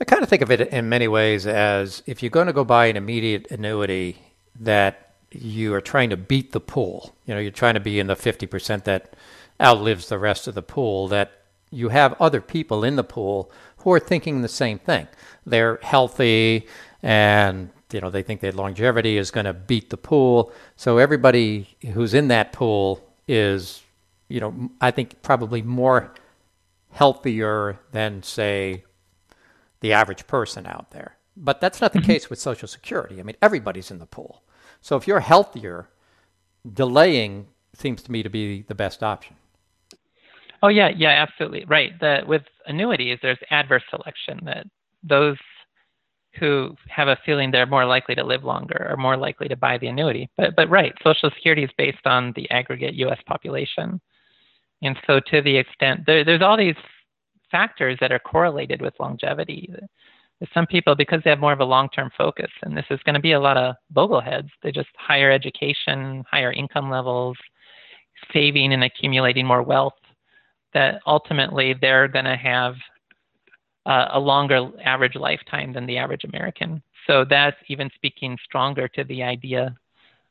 [0.00, 2.64] I kind of think of it in many ways as if you're going to go
[2.64, 4.16] buy an immediate annuity
[4.58, 8.06] that you are trying to beat the pool, you know, you're trying to be in
[8.06, 9.14] the 50% that
[9.60, 11.32] outlives the rest of the pool, that
[11.70, 15.06] you have other people in the pool who are thinking the same thing.
[15.46, 16.66] They're healthy
[17.02, 20.52] and you know they think that longevity is going to beat the pool.
[20.76, 23.82] So everybody who's in that pool is
[24.28, 26.12] you know I think probably more
[26.90, 28.84] healthier than say
[29.80, 31.16] the average person out there.
[31.36, 32.10] But that's not the mm-hmm.
[32.10, 33.20] case with Social Security.
[33.20, 34.42] I mean, everybody's in the pool.
[34.80, 35.88] So if you're healthier,
[36.70, 39.36] delaying seems to me to be the best option.
[40.62, 41.92] Oh yeah, yeah, absolutely right.
[42.00, 44.66] The, with annuities, there's adverse selection that
[45.02, 45.38] those
[46.38, 49.78] who have a feeling they're more likely to live longer are more likely to buy
[49.78, 50.28] the annuity.
[50.36, 53.18] But but right, Social Security is based on the aggregate U.S.
[53.26, 54.00] population,
[54.82, 56.76] and so to the extent there, there's all these
[57.50, 59.72] factors that are correlated with longevity.
[60.54, 63.20] Some people, because they have more of a long-term focus, and this is going to
[63.20, 64.48] be a lot of bogleheads.
[64.62, 67.36] They just higher education, higher income levels,
[68.32, 69.92] saving and accumulating more wealth
[70.72, 72.74] that ultimately they're going to have
[73.86, 76.82] uh, a longer average lifetime than the average American.
[77.06, 79.74] So that's even speaking stronger to the idea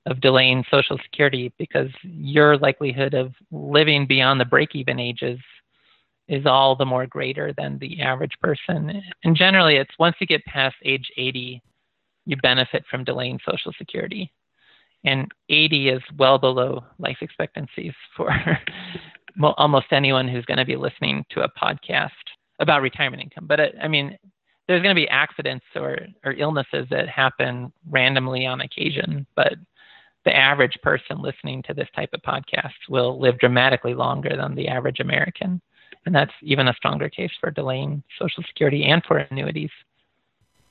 [0.06, 5.40] of delaying Social Security because your likelihood of living beyond the break even ages
[6.28, 9.02] is all the more greater than the average person.
[9.24, 11.62] And generally, it's once you get past age 80,
[12.26, 14.32] you benefit from delaying Social Security.
[15.04, 18.32] And 80 is well below life expectancies for
[19.58, 22.10] almost anyone who's going to be listening to a podcast
[22.60, 23.48] about retirement income.
[23.48, 24.18] But it, I mean,
[24.68, 29.54] there's going to be accidents or, or illnesses that happen randomly on occasion, but
[30.26, 34.68] the average person listening to this type of podcast will live dramatically longer than the
[34.68, 35.62] average American.
[36.06, 39.72] And that's even a stronger case for delaying Social Security and for annuities.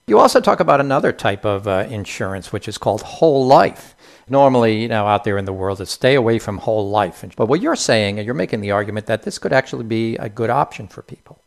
[0.07, 3.95] You also talk about another type of uh, insurance, which is called whole life.
[4.29, 7.25] Normally, you know, out there in the world, is stay away from whole life.
[7.37, 10.29] But what you're saying, and you're making the argument that this could actually be a
[10.29, 11.43] good option for people.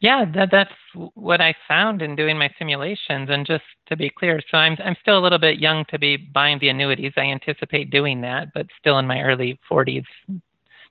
[0.00, 0.72] Yeah, that, that's
[1.14, 3.28] what I found in doing my simulations.
[3.30, 6.16] And just to be clear, so I'm I'm still a little bit young to be
[6.18, 7.12] buying the annuities.
[7.16, 10.04] I anticipate doing that, but still in my early 40s.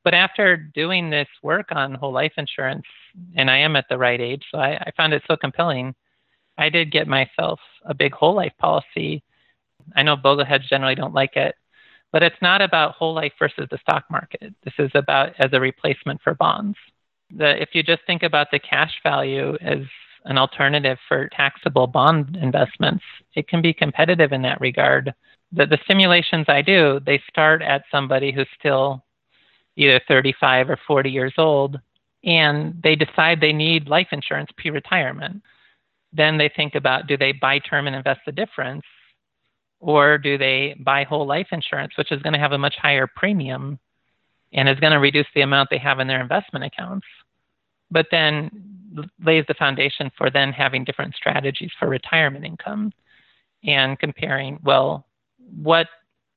[0.03, 2.85] But after doing this work on whole life insurance,
[3.35, 5.95] and I am at the right age, so I, I found it so compelling
[6.57, 9.23] I did get myself a big whole life policy.
[9.95, 11.55] I know bogleheads generally don't like it,
[12.11, 14.53] but it's not about whole life versus the stock market.
[14.63, 16.77] This is about as a replacement for bonds.
[17.37, 19.79] The, if you just think about the cash value as
[20.25, 23.03] an alternative for taxable bond investments,
[23.35, 25.13] it can be competitive in that regard.
[25.51, 29.03] The, the simulations I do, they start at somebody who's still
[29.75, 31.79] either 35 or 40 years old,
[32.23, 35.43] and they decide they need life insurance pre retirement.
[36.11, 38.83] Then they think about do they buy term and invest the difference,
[39.79, 43.07] or do they buy whole life insurance, which is going to have a much higher
[43.07, 43.77] premium
[44.53, 47.05] and is going to reduce the amount they have in their investment accounts,
[47.91, 48.49] but then
[49.23, 52.91] lays the foundation for then having different strategies for retirement income
[53.63, 55.05] and comparing, well,
[55.61, 55.87] what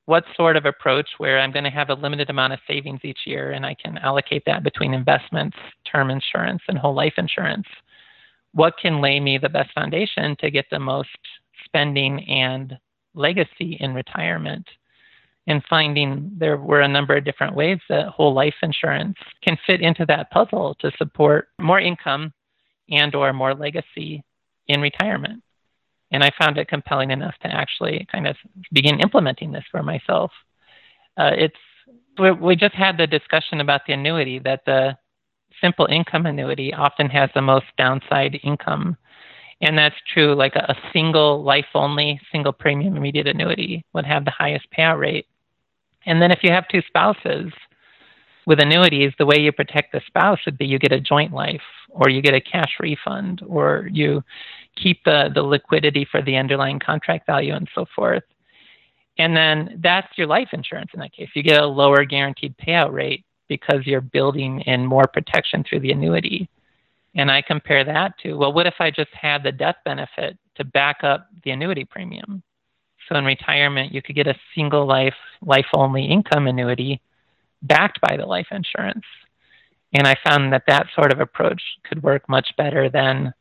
[0.07, 3.21] what sort of approach where I'm going to have a limited amount of savings each
[3.27, 5.59] year and I can allocate that between investments,
[5.91, 7.67] term insurance, and whole life insurance
[8.53, 11.09] what can lay me the best foundation to get the most
[11.65, 12.79] spending and
[13.15, 14.67] legacy in retirement
[15.49, 19.81] and finding there were a number of different ways that whole life insurance can fit
[19.81, 22.33] into that puzzle to support more income
[22.91, 24.23] and or more legacy
[24.69, 25.43] in retirement
[26.13, 28.37] and i found it compelling enough to actually kind of
[28.73, 30.31] begin implementing this for myself
[31.17, 31.57] uh, it's
[32.43, 34.97] we just had the discussion about the annuity that the
[35.61, 38.97] simple income annuity often has the most downside income.
[39.61, 44.25] And that's true, like a, a single life only, single premium immediate annuity would have
[44.25, 45.27] the highest payout rate.
[46.07, 47.53] And then if you have two spouses
[48.46, 51.61] with annuities, the way you protect the spouse would be you get a joint life
[51.90, 54.22] or you get a cash refund or you
[54.76, 58.22] keep the, the liquidity for the underlying contract value and so forth.
[59.18, 61.28] And then that's your life insurance in that case.
[61.34, 65.90] You get a lower guaranteed payout rate because you're building in more protection through the
[65.90, 66.49] annuity.
[67.16, 70.64] And I compare that to, well, what if I just had the death benefit to
[70.64, 72.42] back up the annuity premium?
[73.09, 77.01] So in retirement, you could get a single life, life only income annuity
[77.63, 79.05] backed by the life insurance.
[79.95, 83.33] And I found that that sort of approach could work much better than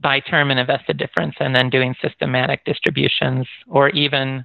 [0.00, 4.44] buy term and invested difference and then doing systematic distributions, or even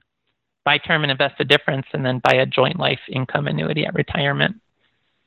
[0.63, 4.55] buy term and invested difference and then buy a joint life income annuity at retirement.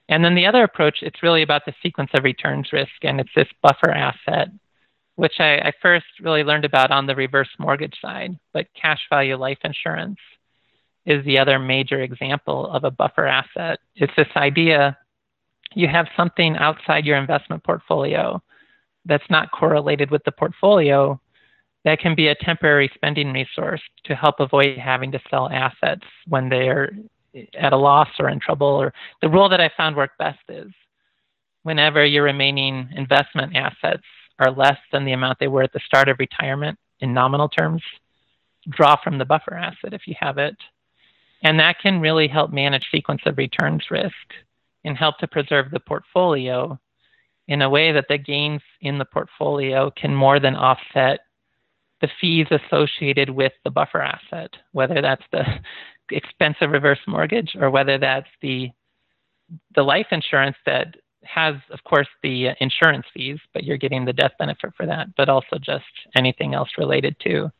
[0.09, 3.35] And then the other approach, it's really about the sequence of returns risk, and it's
[3.35, 4.49] this buffer asset,
[5.16, 8.38] which I, I first really learned about on the reverse mortgage side.
[8.52, 10.18] But cash value life insurance
[11.06, 13.78] is the other major example of a buffer asset.
[13.96, 14.96] It's this idea
[15.74, 18.42] you have something outside your investment portfolio
[19.04, 21.20] that's not correlated with the portfolio
[21.84, 26.48] that can be a temporary spending resource to help avoid having to sell assets when
[26.48, 26.92] they're
[27.58, 28.66] at a loss or in trouble.
[28.66, 30.70] Or the rule that I found worked best is
[31.62, 34.04] whenever your remaining investment assets
[34.39, 37.82] are less than the amount they were at the start of retirement in nominal terms,
[38.68, 40.57] draw from the buffer asset if you have it.
[41.43, 44.14] And that can really help manage sequence of returns risk
[44.85, 46.78] and help to preserve the portfolio
[47.49, 51.20] in a way that the gains in the portfolio can more than offset
[52.01, 55.45] the fees associated with the buffer asset, whether that's the
[56.11, 58.70] expensive reverse mortgage or whether that's the
[59.74, 64.32] the life insurance that has, of course, the insurance fees, but you're getting the death
[64.38, 65.84] benefit for that, but also just
[66.16, 67.50] anything else related to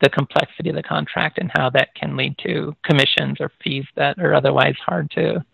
[0.00, 4.18] the complexity of the contract and how that can lead to commissions or fees that
[4.18, 5.44] are otherwise hard to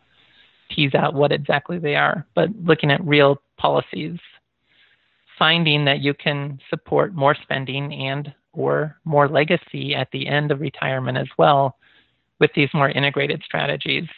[0.70, 2.26] tease out what exactly they are.
[2.34, 4.18] But looking at real policies,
[5.38, 10.60] finding that you can support more spending and or more legacy at the end of
[10.60, 11.76] retirement as well
[12.40, 14.08] with these more integrated strategies.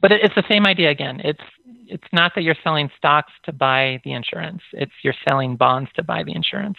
[0.00, 1.20] But it's the same idea again.
[1.24, 1.42] It's
[1.86, 4.62] it's not that you're selling stocks to buy the insurance.
[4.72, 6.78] It's you're selling bonds to buy the insurance.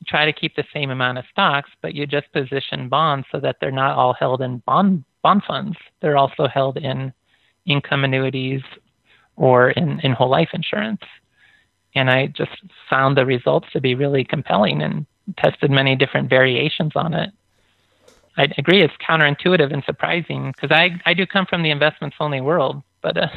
[0.00, 3.40] You try to keep the same amount of stocks, but you just position bonds so
[3.40, 5.76] that they're not all held in bond bond funds.
[6.00, 7.12] They're also held in
[7.66, 8.62] income annuities
[9.36, 11.02] or in, in whole life insurance.
[11.94, 12.52] And I just
[12.88, 15.06] found the results to be really compelling and
[15.38, 17.30] tested many different variations on it.
[18.36, 22.40] I agree it's counterintuitive and surprising because I, I do come from the investments only
[22.40, 23.28] world, but uh,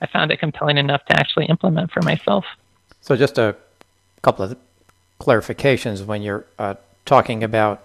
[0.00, 2.44] I found it compelling enough to actually implement for myself.
[3.00, 3.56] So, just a
[4.22, 4.58] couple of
[5.20, 6.74] clarifications when you're uh,
[7.04, 7.82] talking about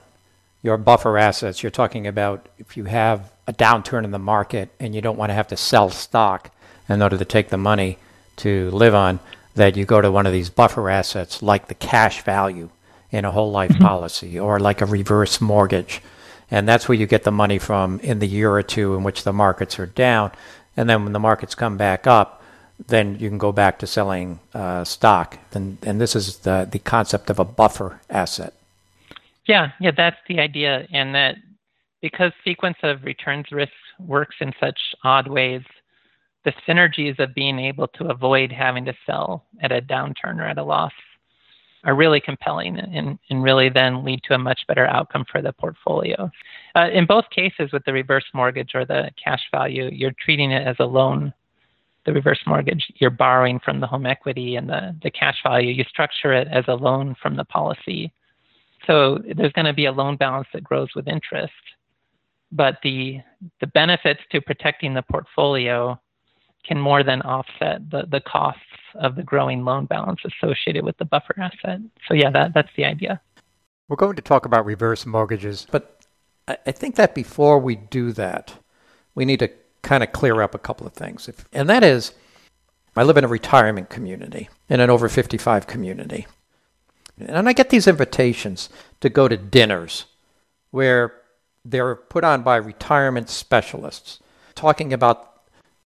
[0.64, 4.94] your buffer assets, you're talking about if you have a downturn in the market and
[4.94, 6.52] you don't want to have to sell stock
[6.89, 7.98] in order to take the money
[8.38, 9.20] to live on,
[9.56, 12.70] that you go to one of these buffer assets like the cash value
[13.12, 13.84] in a whole life mm-hmm.
[13.84, 16.02] policy or like a reverse mortgage.
[16.52, 19.24] And that's where you get the money from in the year or two in which
[19.24, 20.32] the markets are down.
[20.76, 22.43] And then when the markets come back up,
[22.88, 25.38] then you can go back to selling uh, stock.
[25.54, 28.54] And, and this is the, the concept of a buffer asset.
[29.47, 30.88] Yeah, yeah, that's the idea.
[30.91, 31.36] And that
[32.02, 35.62] because sequence of returns risk works in such odd ways,
[36.43, 40.58] the synergies of being able to avoid having to sell at a downturn or at
[40.58, 40.93] a loss
[41.84, 45.54] are really compelling and, and really then lead to a much better outcome for the
[45.54, 46.30] portfolio.
[46.76, 50.66] Uh, in both cases, with the reverse mortgage or the cash value, you're treating it
[50.68, 51.34] as a loan.
[52.06, 55.84] The reverse mortgage, you're borrowing from the home equity, and the, the cash value, you
[55.84, 58.12] structure it as a loan from the policy.
[58.88, 61.54] So there's going to be a loan balance that grows with interest
[62.52, 63.20] but the
[63.60, 66.00] the benefits to protecting the portfolio
[66.66, 68.62] can more than offset the, the costs
[68.96, 71.82] of the growing loan balance associated with the buffer asset.
[72.08, 73.22] So yeah, that, that's the idea.
[73.88, 76.02] We're going to talk about reverse mortgages, but
[76.48, 78.56] I think that before we do that,
[79.16, 79.50] we need to
[79.82, 81.28] kind of clear up a couple of things.
[81.28, 82.14] If, and that is,
[82.96, 86.28] I live in a retirement community, in an over 55 community.
[87.18, 88.70] And I get these invitations
[89.02, 90.06] to go to dinners
[90.72, 91.14] where
[91.64, 94.20] they're put on by retirement specialists
[94.56, 95.31] talking about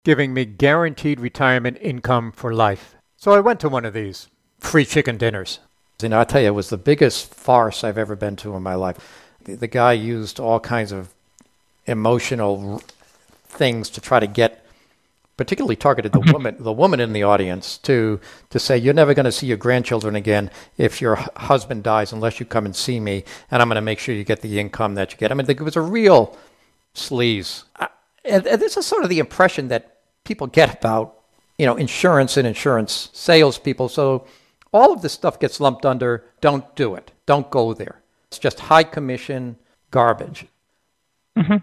[0.04, 2.94] giving me guaranteed retirement income for life.
[3.16, 4.28] So I went to one of these
[4.58, 5.58] free chicken dinners.
[6.02, 8.62] You know, I tell you, it was the biggest farce I've ever been to in
[8.62, 8.98] my life.
[9.44, 11.14] The, the guy used all kinds of
[11.86, 12.82] emotional
[13.46, 14.64] things to try to get
[15.36, 19.24] particularly targeted the woman the woman in the audience to to say you're never going
[19.24, 23.24] to see your grandchildren again if your husband dies unless you come and see me
[23.50, 25.30] and I'm going to make sure you get the income that you get.
[25.30, 26.36] I mean, it was a real
[26.94, 27.64] sleaze.
[28.24, 29.93] And, and this is sort of the impression that
[30.24, 31.20] people get about
[31.58, 33.88] you know insurance and insurance salespeople.
[33.88, 34.26] So
[34.72, 38.02] all of this stuff gets lumped under don't do it, don't go there.
[38.28, 39.56] It's just high commission
[39.90, 40.46] garbage.
[41.38, 41.56] Mm-hmm.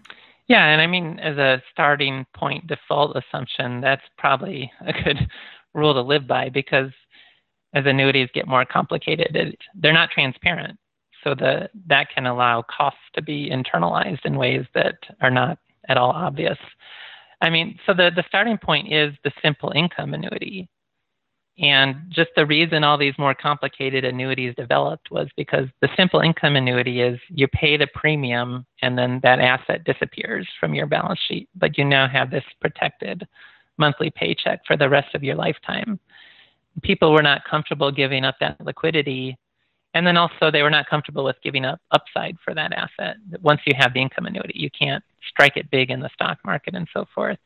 [0.48, 5.18] Yeah, and I mean, as a starting point default assumption, that's probably a good
[5.74, 6.92] rule to live by because
[7.74, 10.78] as annuities get more complicated, it, they're not transparent.
[11.24, 15.58] So the, that can allow costs to be internalized in ways that are not
[15.88, 16.58] at all obvious.
[17.42, 20.70] I mean, so the, the starting point is the simple income annuity.
[21.60, 26.56] And just the reason all these more complicated annuities developed was because the simple income
[26.56, 31.50] annuity is you pay the premium and then that asset disappears from your balance sheet,
[31.56, 33.28] but you now have this protected
[33.78, 36.00] monthly paycheck for the rest of your lifetime.
[36.84, 39.38] People were not comfortable giving up that liquidity.
[39.94, 43.18] And then also, they were not comfortable with giving up upside for that asset.
[43.42, 46.76] Once you have the income annuity, you can't strike it big in the stock market
[46.76, 47.38] and so forth.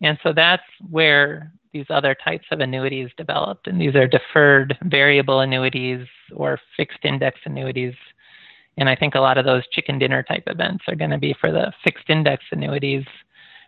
[0.00, 3.66] And so that's where these other types of annuities developed.
[3.66, 7.94] And these are deferred variable annuities or fixed index annuities.
[8.76, 11.34] And I think a lot of those chicken dinner type events are going to be
[11.40, 13.04] for the fixed index annuities,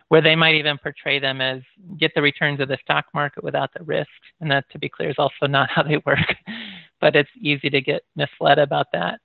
[0.09, 1.61] where they might even portray them as
[1.99, 4.09] get the returns of the stock market without the risk.
[4.39, 6.35] And that, to be clear, is also not how they work.
[7.01, 9.19] but it's easy to get misled about that.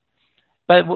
[0.67, 0.87] But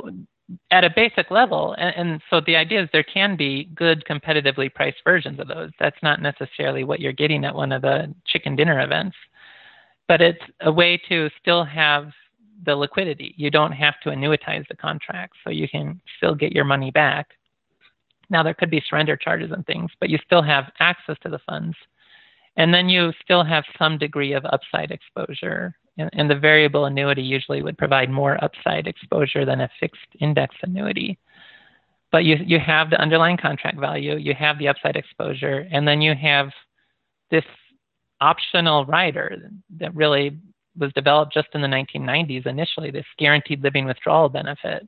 [0.70, 1.74] at a basic level.
[1.78, 5.70] And, and, so the idea is there can be good competitively priced versions of those.
[5.78, 9.16] That's not necessarily what you're getting at one of the chicken dinner events,
[10.08, 12.10] but it's a way to still have
[12.64, 13.34] the liquidity.
[13.36, 17.30] You don't have to annuitize the contract, so you can still get your money back.
[18.30, 21.40] Now, there could be surrender charges and things, but you still have access to the
[21.40, 21.76] funds.
[22.56, 27.62] And then you still have some degree of upside exposure and, the variable annuity usually
[27.62, 31.18] would provide more upside exposure than a fixed index annuity.
[32.12, 36.02] But you, you have the underlying contract value, you have the upside exposure, and then
[36.02, 36.50] you have
[37.30, 37.44] this
[38.20, 40.38] optional rider that really
[40.78, 44.86] was developed just in the 1990s initially, this guaranteed living withdrawal benefit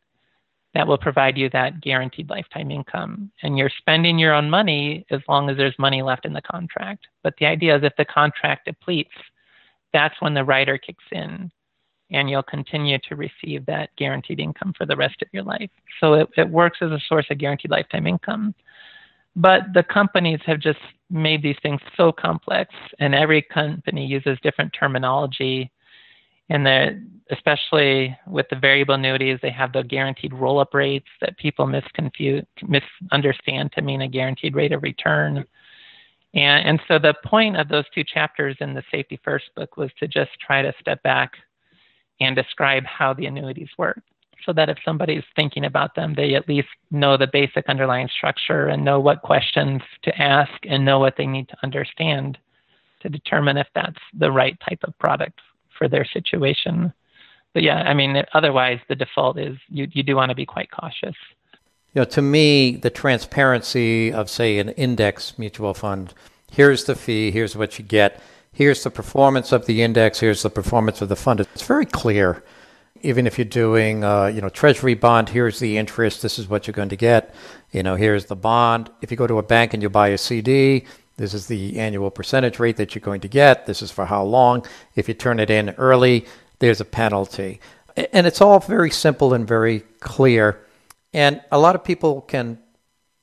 [0.74, 3.30] that will provide you that guaranteed lifetime income.
[3.42, 7.06] And you're spending your own money as long as there's money left in the contract.
[7.22, 9.14] But the idea is if the contract depletes,
[9.92, 11.50] that's when the rider kicks in
[12.10, 15.70] and you'll continue to receive that guaranteed income for the rest of your life.
[16.00, 18.54] So it, it works as a source of guaranteed lifetime income.
[19.36, 20.78] But the companies have just
[21.10, 25.70] made these things so complex, and every company uses different terminology.
[26.50, 26.66] And
[27.30, 33.72] especially with the variable annuities, they have the guaranteed roll-up rates that people misconfuse, misunderstand
[33.72, 35.44] to mean a guaranteed rate of return.
[36.34, 39.90] And, and so the point of those two chapters in the Safety First book was
[39.98, 41.32] to just try to step back
[42.20, 44.02] and describe how the annuities work
[44.46, 48.68] so that if somebody's thinking about them, they at least know the basic underlying structure
[48.68, 52.38] and know what questions to ask and know what they need to understand
[53.00, 55.40] to determine if that's the right type of product
[55.78, 56.92] for their situation.
[57.54, 60.70] But yeah, I mean, otherwise, the default is you, you do want to be quite
[60.70, 61.16] cautious.
[61.94, 66.12] You know, to me, the transparency of, say, an index mutual fund
[66.50, 68.20] here's the fee, here's what you get,
[68.52, 71.40] here's the performance of the index, here's the performance of the fund.
[71.40, 72.42] It's very clear.
[73.02, 76.66] Even if you're doing, uh, you know, treasury bond, here's the interest, this is what
[76.66, 77.32] you're going to get.
[77.70, 78.90] You know, here's the bond.
[79.02, 80.84] If you go to a bank and you buy a CD,
[81.18, 83.66] this is the annual percentage rate that you're going to get.
[83.66, 84.64] This is for how long.
[84.94, 86.24] If you turn it in early,
[86.60, 87.60] there's a penalty.
[88.12, 90.64] And it's all very simple and very clear.
[91.12, 92.58] And a lot of people can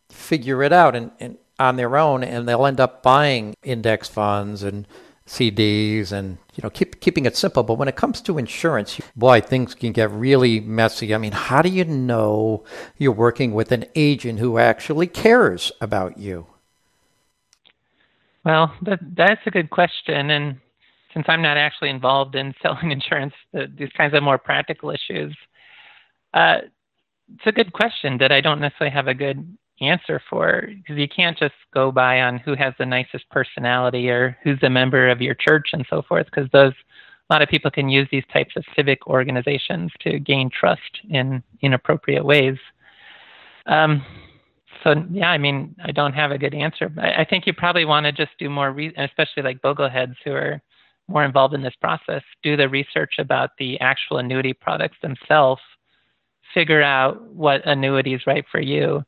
[0.09, 4.61] figure it out and, and on their own, and they'll end up buying index funds
[4.61, 4.85] and
[5.25, 7.63] CDs and you know keep keeping it simple.
[7.63, 11.15] But when it comes to insurance, boy, things can get really messy.
[11.15, 12.65] I mean, how do you know
[12.97, 16.47] you're working with an agent who actually cares about you?
[18.45, 20.57] Well, that, that's a good question, and
[21.13, 25.35] since I'm not actually involved in selling insurance, the, these kinds of more practical issues,
[26.33, 26.57] uh,
[27.33, 31.07] it's a good question that I don't necessarily have a good answer for because you
[31.07, 35.21] can't just go by on who has the nicest personality or who's a member of
[35.21, 36.73] your church and so forth because those
[37.29, 41.41] a lot of people can use these types of civic organizations to gain trust in
[41.61, 42.57] inappropriate ways.
[43.65, 44.05] Um,
[44.85, 46.91] so yeah, I mean, I don't have a good answer.
[46.97, 50.31] I, I think you probably want to just do more, re- especially like bogleheads who
[50.31, 50.61] are
[51.07, 55.61] more involved in this process, do the research about the actual annuity products themselves
[56.55, 59.03] figure out what annuity is right for you,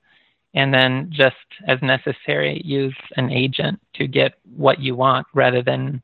[0.54, 1.36] and then just
[1.68, 6.02] as necessary, use an agent to get what you want rather than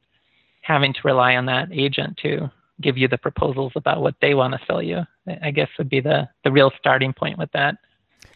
[0.62, 2.50] having to rely on that agent to
[2.82, 5.02] give you the proposals about what they want to sell you.
[5.44, 7.76] I guess would be the, the real starting point with that.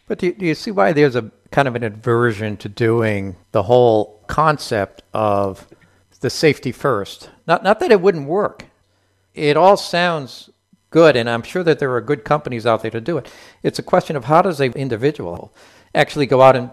[0.08, 3.36] But do you, do you see why there's a kind of an aversion to doing
[3.52, 5.68] the whole concept of
[6.20, 7.30] the safety first?
[7.46, 8.64] Not, not that it wouldn't work.
[9.34, 10.50] It all sounds
[10.90, 13.30] good, and I'm sure that there are good companies out there to do it.
[13.62, 15.54] It's a question of how does an individual
[15.94, 16.70] actually go out and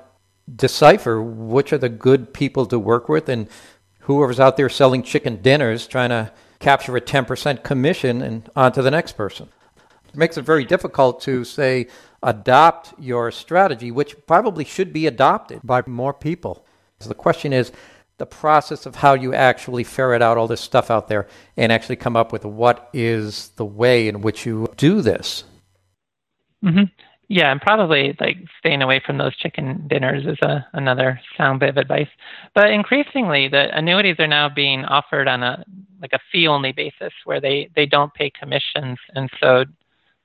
[0.55, 3.49] decipher which are the good people to work with and
[4.01, 8.81] whoever's out there selling chicken dinners trying to capture a 10% commission and on to
[8.81, 9.49] the next person.
[10.15, 11.87] Makes it very difficult to say
[12.23, 16.65] adopt your strategy, which probably should be adopted by more people.
[16.99, 17.71] So the question is,
[18.17, 21.97] the process of how you actually ferret out all this stuff out there and actually
[21.97, 25.43] come up with what is the way in which you do this.
[26.63, 26.83] Mm-hmm.
[27.27, 31.69] Yeah, and probably like staying away from those chicken dinners is a, another sound bit
[31.69, 32.07] of advice.
[32.53, 35.65] But increasingly, the annuities are now being offered on a
[36.01, 39.65] like a fee only basis where they they don't pay commissions, and so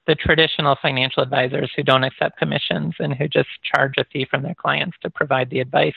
[0.07, 4.43] the traditional financial advisors who don't accept commissions and who just charge a fee from
[4.43, 5.95] their clients to provide the advice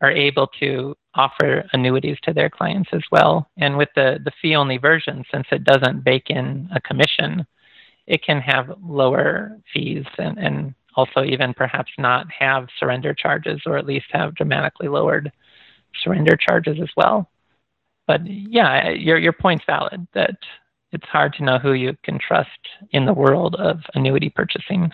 [0.00, 3.48] are able to offer annuities to their clients as well.
[3.56, 7.46] And with the, the fee only version, since it doesn't bake in a commission,
[8.06, 13.78] it can have lower fees and, and also even perhaps not have surrender charges or
[13.78, 15.32] at least have dramatically lowered
[16.02, 17.30] surrender charges as well.
[18.06, 20.36] But yeah, your, your point's valid that
[20.94, 22.48] it's hard to know who you can trust
[22.90, 24.92] in the world of annuity purchasing.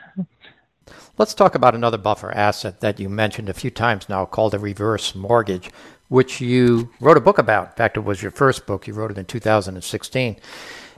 [1.18, 4.58] Let's talk about another buffer asset that you mentioned a few times now called a
[4.58, 5.70] reverse mortgage,
[6.08, 7.68] which you wrote a book about.
[7.68, 8.86] In fact, it was your first book.
[8.86, 10.36] You wrote it in 2016.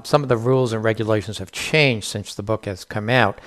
[0.04, 3.40] Some of the rules and regulations have changed since the book has come out.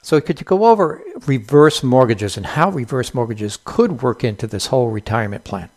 [0.00, 4.66] So, could you go over reverse mortgages and how reverse mortgages could work into this
[4.66, 5.70] whole retirement plan?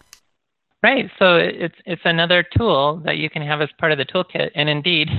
[0.84, 1.09] Right.
[1.19, 4.49] So it's it's another tool that you can have as part of the toolkit.
[4.55, 5.09] And indeed,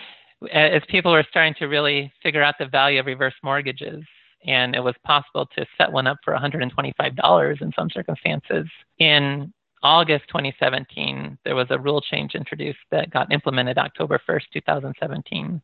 [0.52, 4.02] as people were starting to really figure out the value of reverse mortgages,
[4.46, 8.66] and it was possible to set one up for $125 in some circumstances.
[8.98, 9.52] In
[9.82, 15.60] August 2017, there was a rule change introduced that got implemented October 1st, 2017,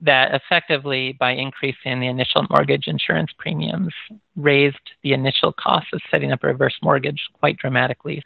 [0.00, 3.92] that effectively, by increasing the initial mortgage insurance premiums,
[4.36, 8.22] raised the initial cost of setting up a reverse mortgage quite dramatically.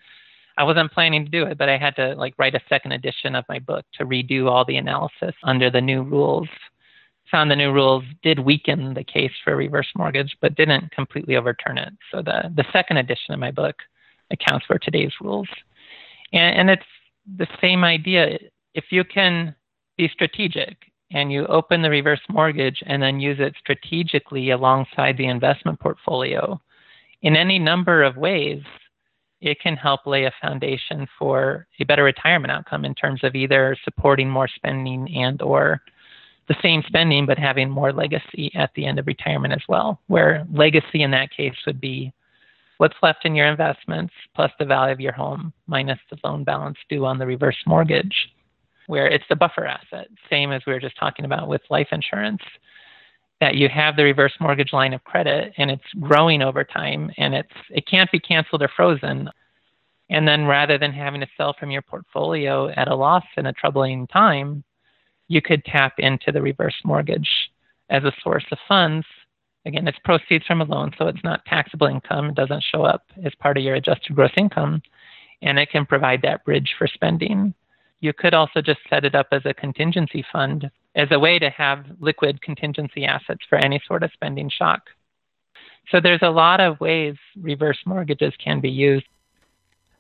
[0.57, 3.35] I wasn't planning to do it, but I had to like write a second edition
[3.35, 6.49] of my book to redo all the analysis under the new rules
[7.35, 11.79] found the new rules did weaken the case for reverse mortgage, but didn't completely overturn
[11.79, 11.93] it.
[12.13, 13.75] So the, the second edition of my book
[14.31, 15.49] accounts for today's rules.
[16.33, 16.87] And, and it's
[17.37, 18.39] the same idea.
[18.75, 19.55] If you can
[19.97, 20.77] be strategic
[21.11, 26.61] and you open the reverse mortgage and then use it strategically alongside the investment portfolio
[27.23, 28.63] in any number of ways,
[29.45, 33.77] it can help lay a foundation for a better retirement outcome in terms of either
[33.85, 35.83] supporting more spending and or
[36.49, 40.47] the same spending but having more legacy at the end of retirement as well, where
[40.53, 42.11] legacy in that case would be
[42.79, 46.79] what's left in your investments plus the value of your home minus the loan balance
[46.89, 48.31] due on the reverse mortgage,
[48.87, 52.43] where it's the buffer asset, same as we were just talking about with life insurance.
[53.41, 57.35] That you have the reverse mortgage line of credit and it's growing over time and
[57.35, 59.29] it's it can't be canceled or frozen.
[60.11, 63.53] And then rather than having to sell from your portfolio at a loss in a
[63.53, 64.63] troubling time,
[65.29, 67.29] you could tap into the reverse mortgage
[67.91, 69.07] as a source of funds.
[69.67, 72.31] Again, it's proceeds from a loan, so it's not taxable income.
[72.31, 74.83] It doesn't show up as part of your adjusted gross income,
[75.43, 77.55] and it can provide that bridge for spending.
[78.01, 81.51] You could also just set it up as a contingency fund as a way to
[81.51, 84.83] have liquid contingency assets for any sort of spending shock.
[85.91, 89.07] So there's a lot of ways reverse mortgages can be used.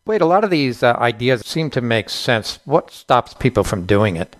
[0.06, 2.58] Wade, a lot of these uh, ideas seem to make sense.
[2.64, 4.36] What stops people from doing it?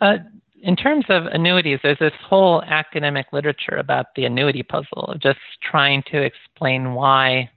[0.00, 0.18] Uh,
[0.62, 6.02] in terms of annuities, there's this whole academic literature about the annuity puzzle, just trying
[6.10, 7.50] to explain why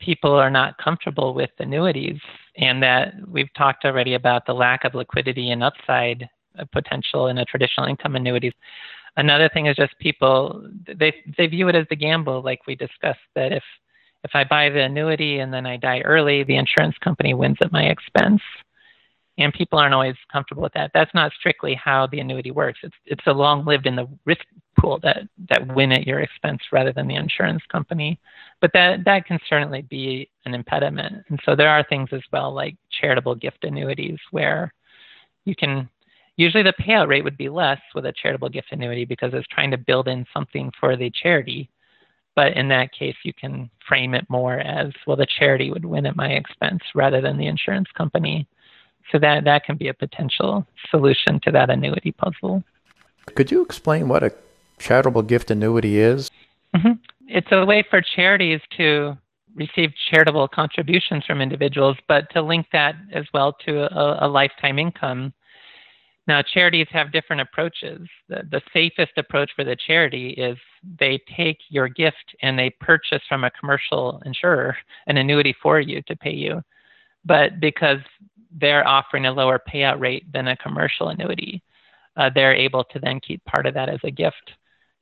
[0.00, 2.20] people are not comfortable with annuities,
[2.56, 6.28] and that we've talked already about the lack of liquidity and upside
[6.66, 8.52] potential in a traditional income annuities.
[9.16, 13.18] Another thing is just people they they view it as the gamble, like we discussed,
[13.34, 13.64] that if
[14.24, 17.72] if I buy the annuity and then I die early, the insurance company wins at
[17.72, 18.42] my expense
[19.38, 20.90] and people aren't always comfortable with that.
[20.92, 22.80] That's not strictly how the annuity works.
[22.82, 24.44] It's it's a long lived in the risk
[24.78, 28.18] pool that that win at your expense rather than the insurance company.
[28.60, 31.24] But that that can certainly be an impediment.
[31.28, 34.74] And so there are things as well like charitable gift annuities where
[35.44, 35.88] you can
[36.38, 39.70] usually the payout rate would be less with a charitable gift annuity because it's trying
[39.72, 41.68] to build in something for the charity.
[42.34, 46.06] But in that case, you can frame it more as well, the charity would win
[46.06, 48.46] at my expense rather than the insurance company.
[49.10, 52.62] So that, that can be a potential solution to that annuity puzzle.
[53.34, 54.32] Could you explain what a
[54.78, 56.30] charitable gift annuity is?
[56.76, 56.92] Mm-hmm.
[57.26, 59.18] It's a way for charities to
[59.56, 64.78] receive charitable contributions from individuals, but to link that as well to a, a lifetime
[64.78, 65.32] income.
[66.28, 68.06] Now, charities have different approaches.
[68.28, 70.56] The, the safest approach for the charity is
[71.00, 74.76] they take your gift and they purchase from a commercial insurer
[75.06, 76.62] an annuity for you to pay you.
[77.24, 77.98] But because
[78.60, 81.62] they're offering a lower payout rate than a commercial annuity,
[82.16, 84.52] uh, they're able to then keep part of that as a gift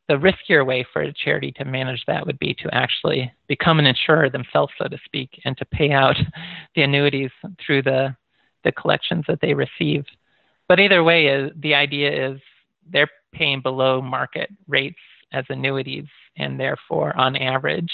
[0.09, 3.87] the riskier way for a charity to manage that would be to actually become an
[3.87, 6.17] insurer themselves, so to speak, and to pay out
[6.75, 7.31] the annuities
[7.65, 8.15] through the
[8.65, 10.05] the collections that they receive.
[10.69, 12.41] But either way, is the idea is
[12.89, 14.99] they're paying below market rates
[15.33, 16.07] as annuities,
[16.37, 17.93] and therefore, on average,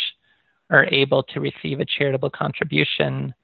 [0.70, 3.35] are able to receive a charitable contribution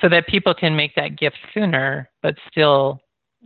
[0.00, 3.00] so that people can make that gift sooner, but still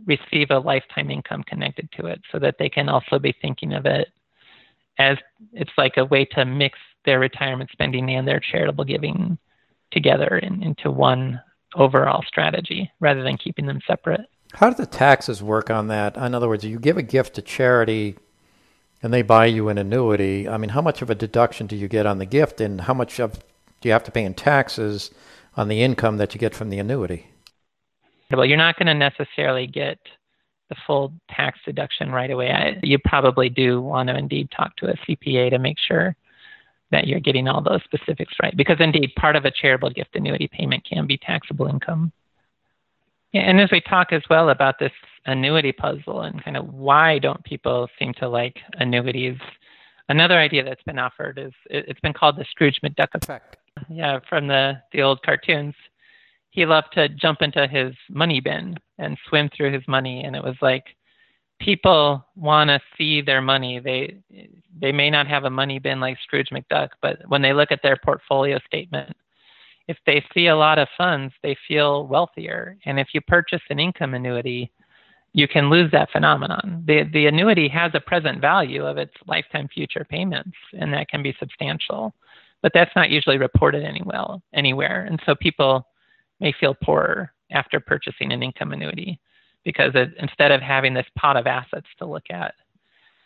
[0.05, 3.85] receive a lifetime income connected to it so that they can also be thinking of
[3.85, 4.09] it
[4.99, 5.17] as
[5.53, 9.37] it's like a way to mix their retirement spending and their charitable giving
[9.91, 11.39] together in, into one
[11.75, 14.27] overall strategy rather than keeping them separate.
[14.53, 16.15] How do the taxes work on that?
[16.17, 18.17] In other words, you give a gift to charity
[19.03, 20.47] and they buy you an annuity.
[20.47, 22.93] I mean, how much of a deduction do you get on the gift and how
[22.93, 23.33] much of
[23.81, 25.11] do you have to pay in taxes
[25.55, 27.27] on the income that you get from the annuity?
[28.31, 29.99] Well, you're not going to necessarily get
[30.69, 32.51] the full tax deduction right away.
[32.51, 36.15] I, you probably do want to indeed talk to a CPA to make sure
[36.91, 38.55] that you're getting all those specifics right.
[38.55, 42.11] Because indeed, part of a charitable gift annuity payment can be taxable income.
[43.33, 44.91] Yeah, and as we talk as well about this
[45.25, 49.37] annuity puzzle and kind of why don't people seem to like annuities,
[50.09, 53.57] another idea that's been offered is it's been called the Scrooge McDuck effect.
[53.89, 55.75] Yeah, from the the old cartoons.
[56.49, 60.43] He loved to jump into his money bin and swim through his money and it
[60.43, 60.85] was like
[61.59, 63.79] people want to see their money.
[63.79, 64.17] They
[64.79, 67.81] they may not have a money bin like Scrooge McDuck but when they look at
[67.83, 69.15] their portfolio statement
[69.87, 73.79] if they see a lot of funds they feel wealthier and if you purchase an
[73.79, 74.71] income annuity
[75.33, 79.67] you can lose that phenomenon the the annuity has a present value of its lifetime
[79.73, 82.13] future payments and that can be substantial
[82.61, 85.87] but that's not usually reported anywhere anywhere and so people
[86.39, 89.19] may feel poorer after purchasing an income annuity
[89.63, 92.55] because it, instead of having this pot of assets to look at,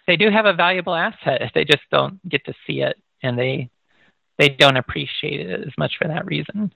[0.08, 1.52] they do have a valuable asset.
[1.54, 3.70] They just don't get to see it and they
[4.42, 6.74] they don't appreciate it as much for that reason.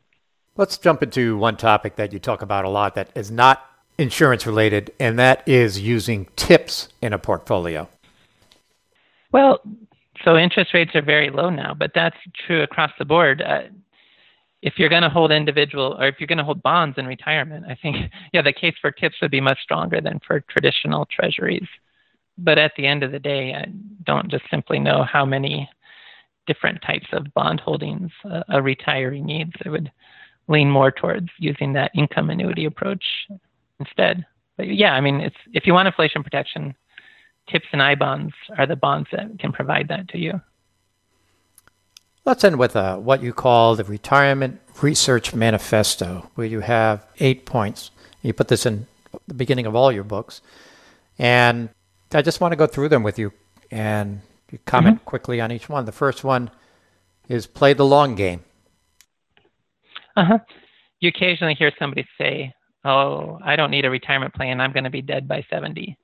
[0.55, 3.65] Let's jump into one topic that you talk about a lot that is not
[3.97, 7.89] insurance related, and that is using TIPS in a portfolio.
[9.31, 9.61] Well,
[10.23, 13.41] so interest rates are very low now, but that's true across the board.
[13.41, 13.63] Uh,
[14.61, 17.65] if you're going to hold individual or if you're going to hold bonds in retirement,
[17.67, 17.95] I think,
[18.33, 21.67] yeah, the case for TIPS would be much stronger than for traditional treasuries.
[22.37, 23.65] But at the end of the day, I
[24.03, 25.67] don't just simply know how many
[26.47, 29.53] different types of bond holdings a, retiree needs.
[29.65, 29.91] I would
[30.47, 33.03] lean more towards using that income annuity approach
[33.79, 34.25] instead.
[34.57, 36.75] But yeah, I mean, it's if you want inflation protection,
[37.49, 40.41] TIPS and I bonds are the bonds that can provide that to you.
[42.25, 47.45] Let's end with uh, what you call the Retirement Research Manifesto, where you have eight
[47.45, 47.91] points.
[48.23, 48.87] You put this in
[49.27, 50.41] the beginning of all your books.
[51.19, 51.69] And
[52.11, 53.31] I just want to go through them with you
[53.71, 54.21] and
[54.51, 55.05] you comment mm-hmm.
[55.05, 55.85] quickly on each one.
[55.85, 56.51] The first one
[57.27, 58.43] is play the long game.
[60.15, 60.39] Uh huh.
[60.99, 64.61] You occasionally hear somebody say, Oh, I don't need a retirement plan.
[64.61, 65.97] I'm going to be dead by 70.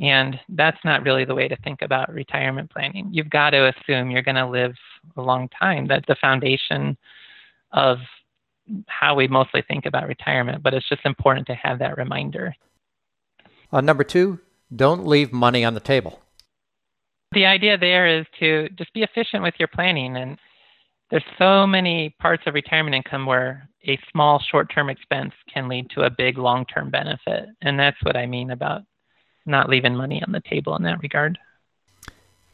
[0.00, 3.08] And that's not really the way to think about retirement planning.
[3.12, 4.74] You've got to assume you're going to live
[5.16, 5.86] a long time.
[5.86, 6.96] That's the foundation
[7.72, 7.98] of
[8.88, 12.56] how we mostly think about retirement, but it's just important to have that reminder.
[13.70, 14.40] Uh, number two,
[14.74, 16.23] don't leave money on the table.
[17.34, 20.16] The idea there is to just be efficient with your planning.
[20.16, 20.38] And
[21.10, 25.90] there's so many parts of retirement income where a small short term expense can lead
[25.90, 27.46] to a big long term benefit.
[27.60, 28.82] And that's what I mean about
[29.46, 31.38] not leaving money on the table in that regard.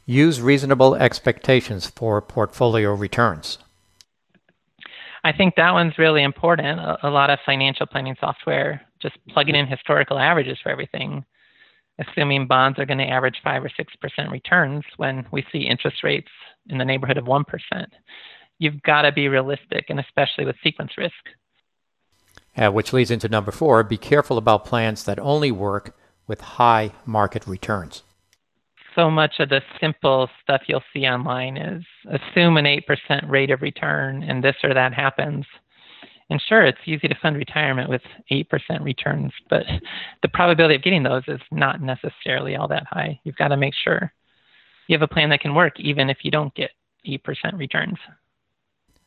[0.06, 3.58] Use reasonable expectations for portfolio returns.
[5.22, 6.80] I think that one's really important.
[6.80, 11.24] A, a, lot of financial planning software just plugging in historical averages for everything,
[12.00, 16.30] assuming bonds are going to average 5 or 6% returns when we see interest rates
[16.68, 17.44] in the neighborhood of 1%.
[18.58, 21.14] You've got to be realistic, and especially with sequence risk.
[22.56, 25.96] Uh, which leads into number four be careful about plans that only work
[26.26, 28.02] with high market returns?
[28.94, 33.62] So much of the simple stuff you'll see online is assume an 8% rate of
[33.62, 35.46] return and this or that happens.
[36.30, 38.46] And sure, it's easy to fund retirement with 8%
[38.82, 39.64] returns, but
[40.22, 43.20] the probability of getting those is not necessarily all that high.
[43.24, 44.12] You've got to make sure
[44.86, 46.70] you have a plan that can work even if you don't get
[47.06, 47.20] 8%
[47.58, 47.98] returns.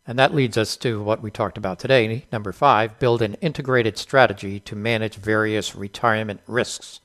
[0.06, 2.26] And that leads us to what we talked about today.
[2.32, 7.00] Number five, build an integrated strategy to manage various retirement risks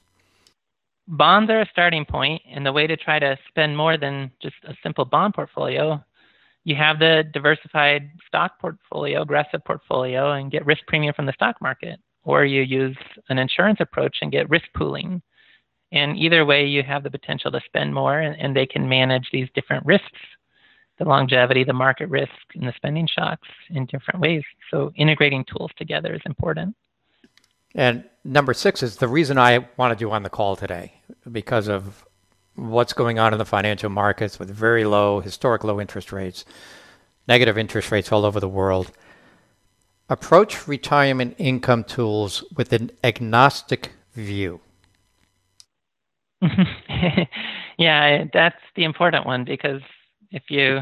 [1.09, 4.57] bonds are a starting point, and the way to try to spend more than just
[4.64, 6.05] a simple bond portfolio,
[6.69, 11.57] you have the diversified stock portfolio, aggressive portfolio, and get risk premium from the stock
[11.62, 12.97] market, or you use
[13.31, 15.23] an insurance approach and get risk pooling.
[15.93, 19.27] And either way, you have the potential to spend more, and, and they can manage
[19.33, 20.21] these different risks
[20.99, 24.43] the longevity, the market risk, and the spending shocks in different ways.
[24.71, 26.75] So integrating tools together is important.
[27.75, 30.95] And number six is the reason I wanted you on the call today
[31.31, 32.05] because of
[32.59, 36.45] what's going on in the financial markets with very low, historic low interest rates,
[37.27, 38.91] negative interest rates all over the world.
[40.09, 44.61] Approach retirement income tools with an agnostic view.
[47.79, 49.83] yeah, that's the important one because
[50.31, 50.81] if you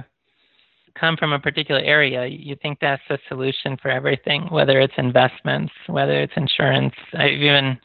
[0.98, 5.72] come from a particular area, you think that's the solution for everything, whether it's investments,
[5.88, 7.78] whether it's insurance, even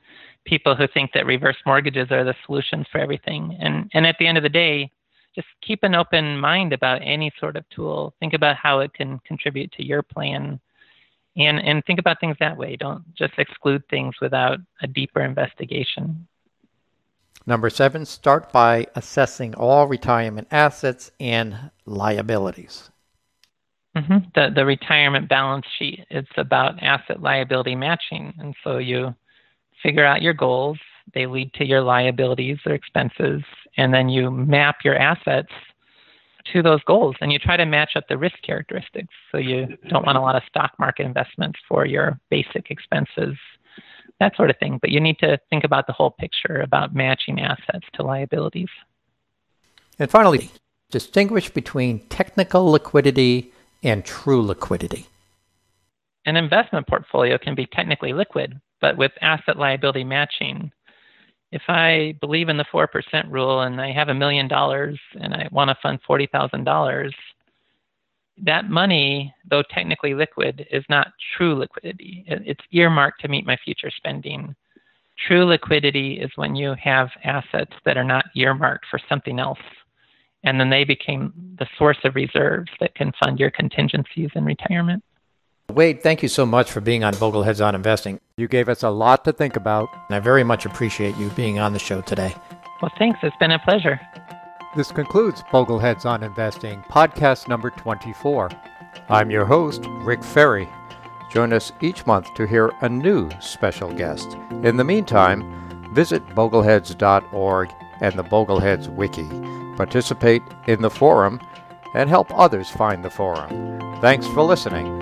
[0.46, 3.58] people who think that reverse mortgages are the solutions for everything.
[3.60, 4.92] And and at the end of the day,
[5.36, 8.14] just keep an open mind about any sort of tool.
[8.20, 10.60] Think about how it can contribute to your plan.
[11.38, 12.76] And and think about things that way.
[12.76, 16.28] Don't just exclude things without a deeper investigation.
[17.46, 22.92] Number seven, start by assessing all retirement assets and liabilities.
[23.98, 24.18] Mm-hmm.
[24.36, 28.34] The, the retirement balance sheet, it's about asset liability matching.
[28.40, 29.16] And so you
[29.84, 30.78] figure out your goals,
[31.14, 33.42] they lead to your liabilities or expenses,
[33.78, 35.52] and then you map your assets
[36.54, 39.14] to those goals and you try to match up the risk characteristics.
[39.32, 43.38] So you don't want a lot of stock market investments for your basic expenses
[44.22, 44.78] that sort of thing.
[44.80, 48.70] But you need to think about the whole picture about matching assets to liabilities.
[50.00, 50.52] And finally,
[50.92, 53.52] distinguish between technical liquidity
[53.84, 55.08] and true liquidity.
[56.26, 60.72] An investment portfolio can be technically liquid, but with asset liability matching,
[61.52, 62.88] if I believe in the 4%
[63.30, 67.12] rule and I have a million dollars and I want to fund $40,000,
[68.44, 72.24] that money, though technically liquid, is not true liquidity.
[72.28, 74.56] It's earmarked to meet my future spending.
[75.28, 79.60] True liquidity is when you have assets that are not earmarked for something else,
[80.44, 85.04] and then they became the source of reserves that can fund your contingencies in retirement.
[85.72, 88.20] Wade, thank you so much for being on Bogleheads on Investing.
[88.38, 91.60] You gave us a lot to think about, and I very much appreciate you being
[91.60, 92.36] on the show today.
[92.82, 93.20] Well, thanks.
[93.24, 94.00] It's been a pleasure.
[94.76, 98.50] This concludes Bogleheads on Investing, podcast number 24.
[99.10, 100.68] I'm your host, Rick Ferri.
[101.32, 104.36] Join us each month to hear a new special guest.
[104.64, 107.70] In the meantime, visit bogleheads.org
[108.02, 109.28] and the Bogleheads Wiki.
[109.78, 111.40] Participate in the forum
[111.94, 113.80] and help others find the forum.
[114.02, 115.01] Thanks for listening.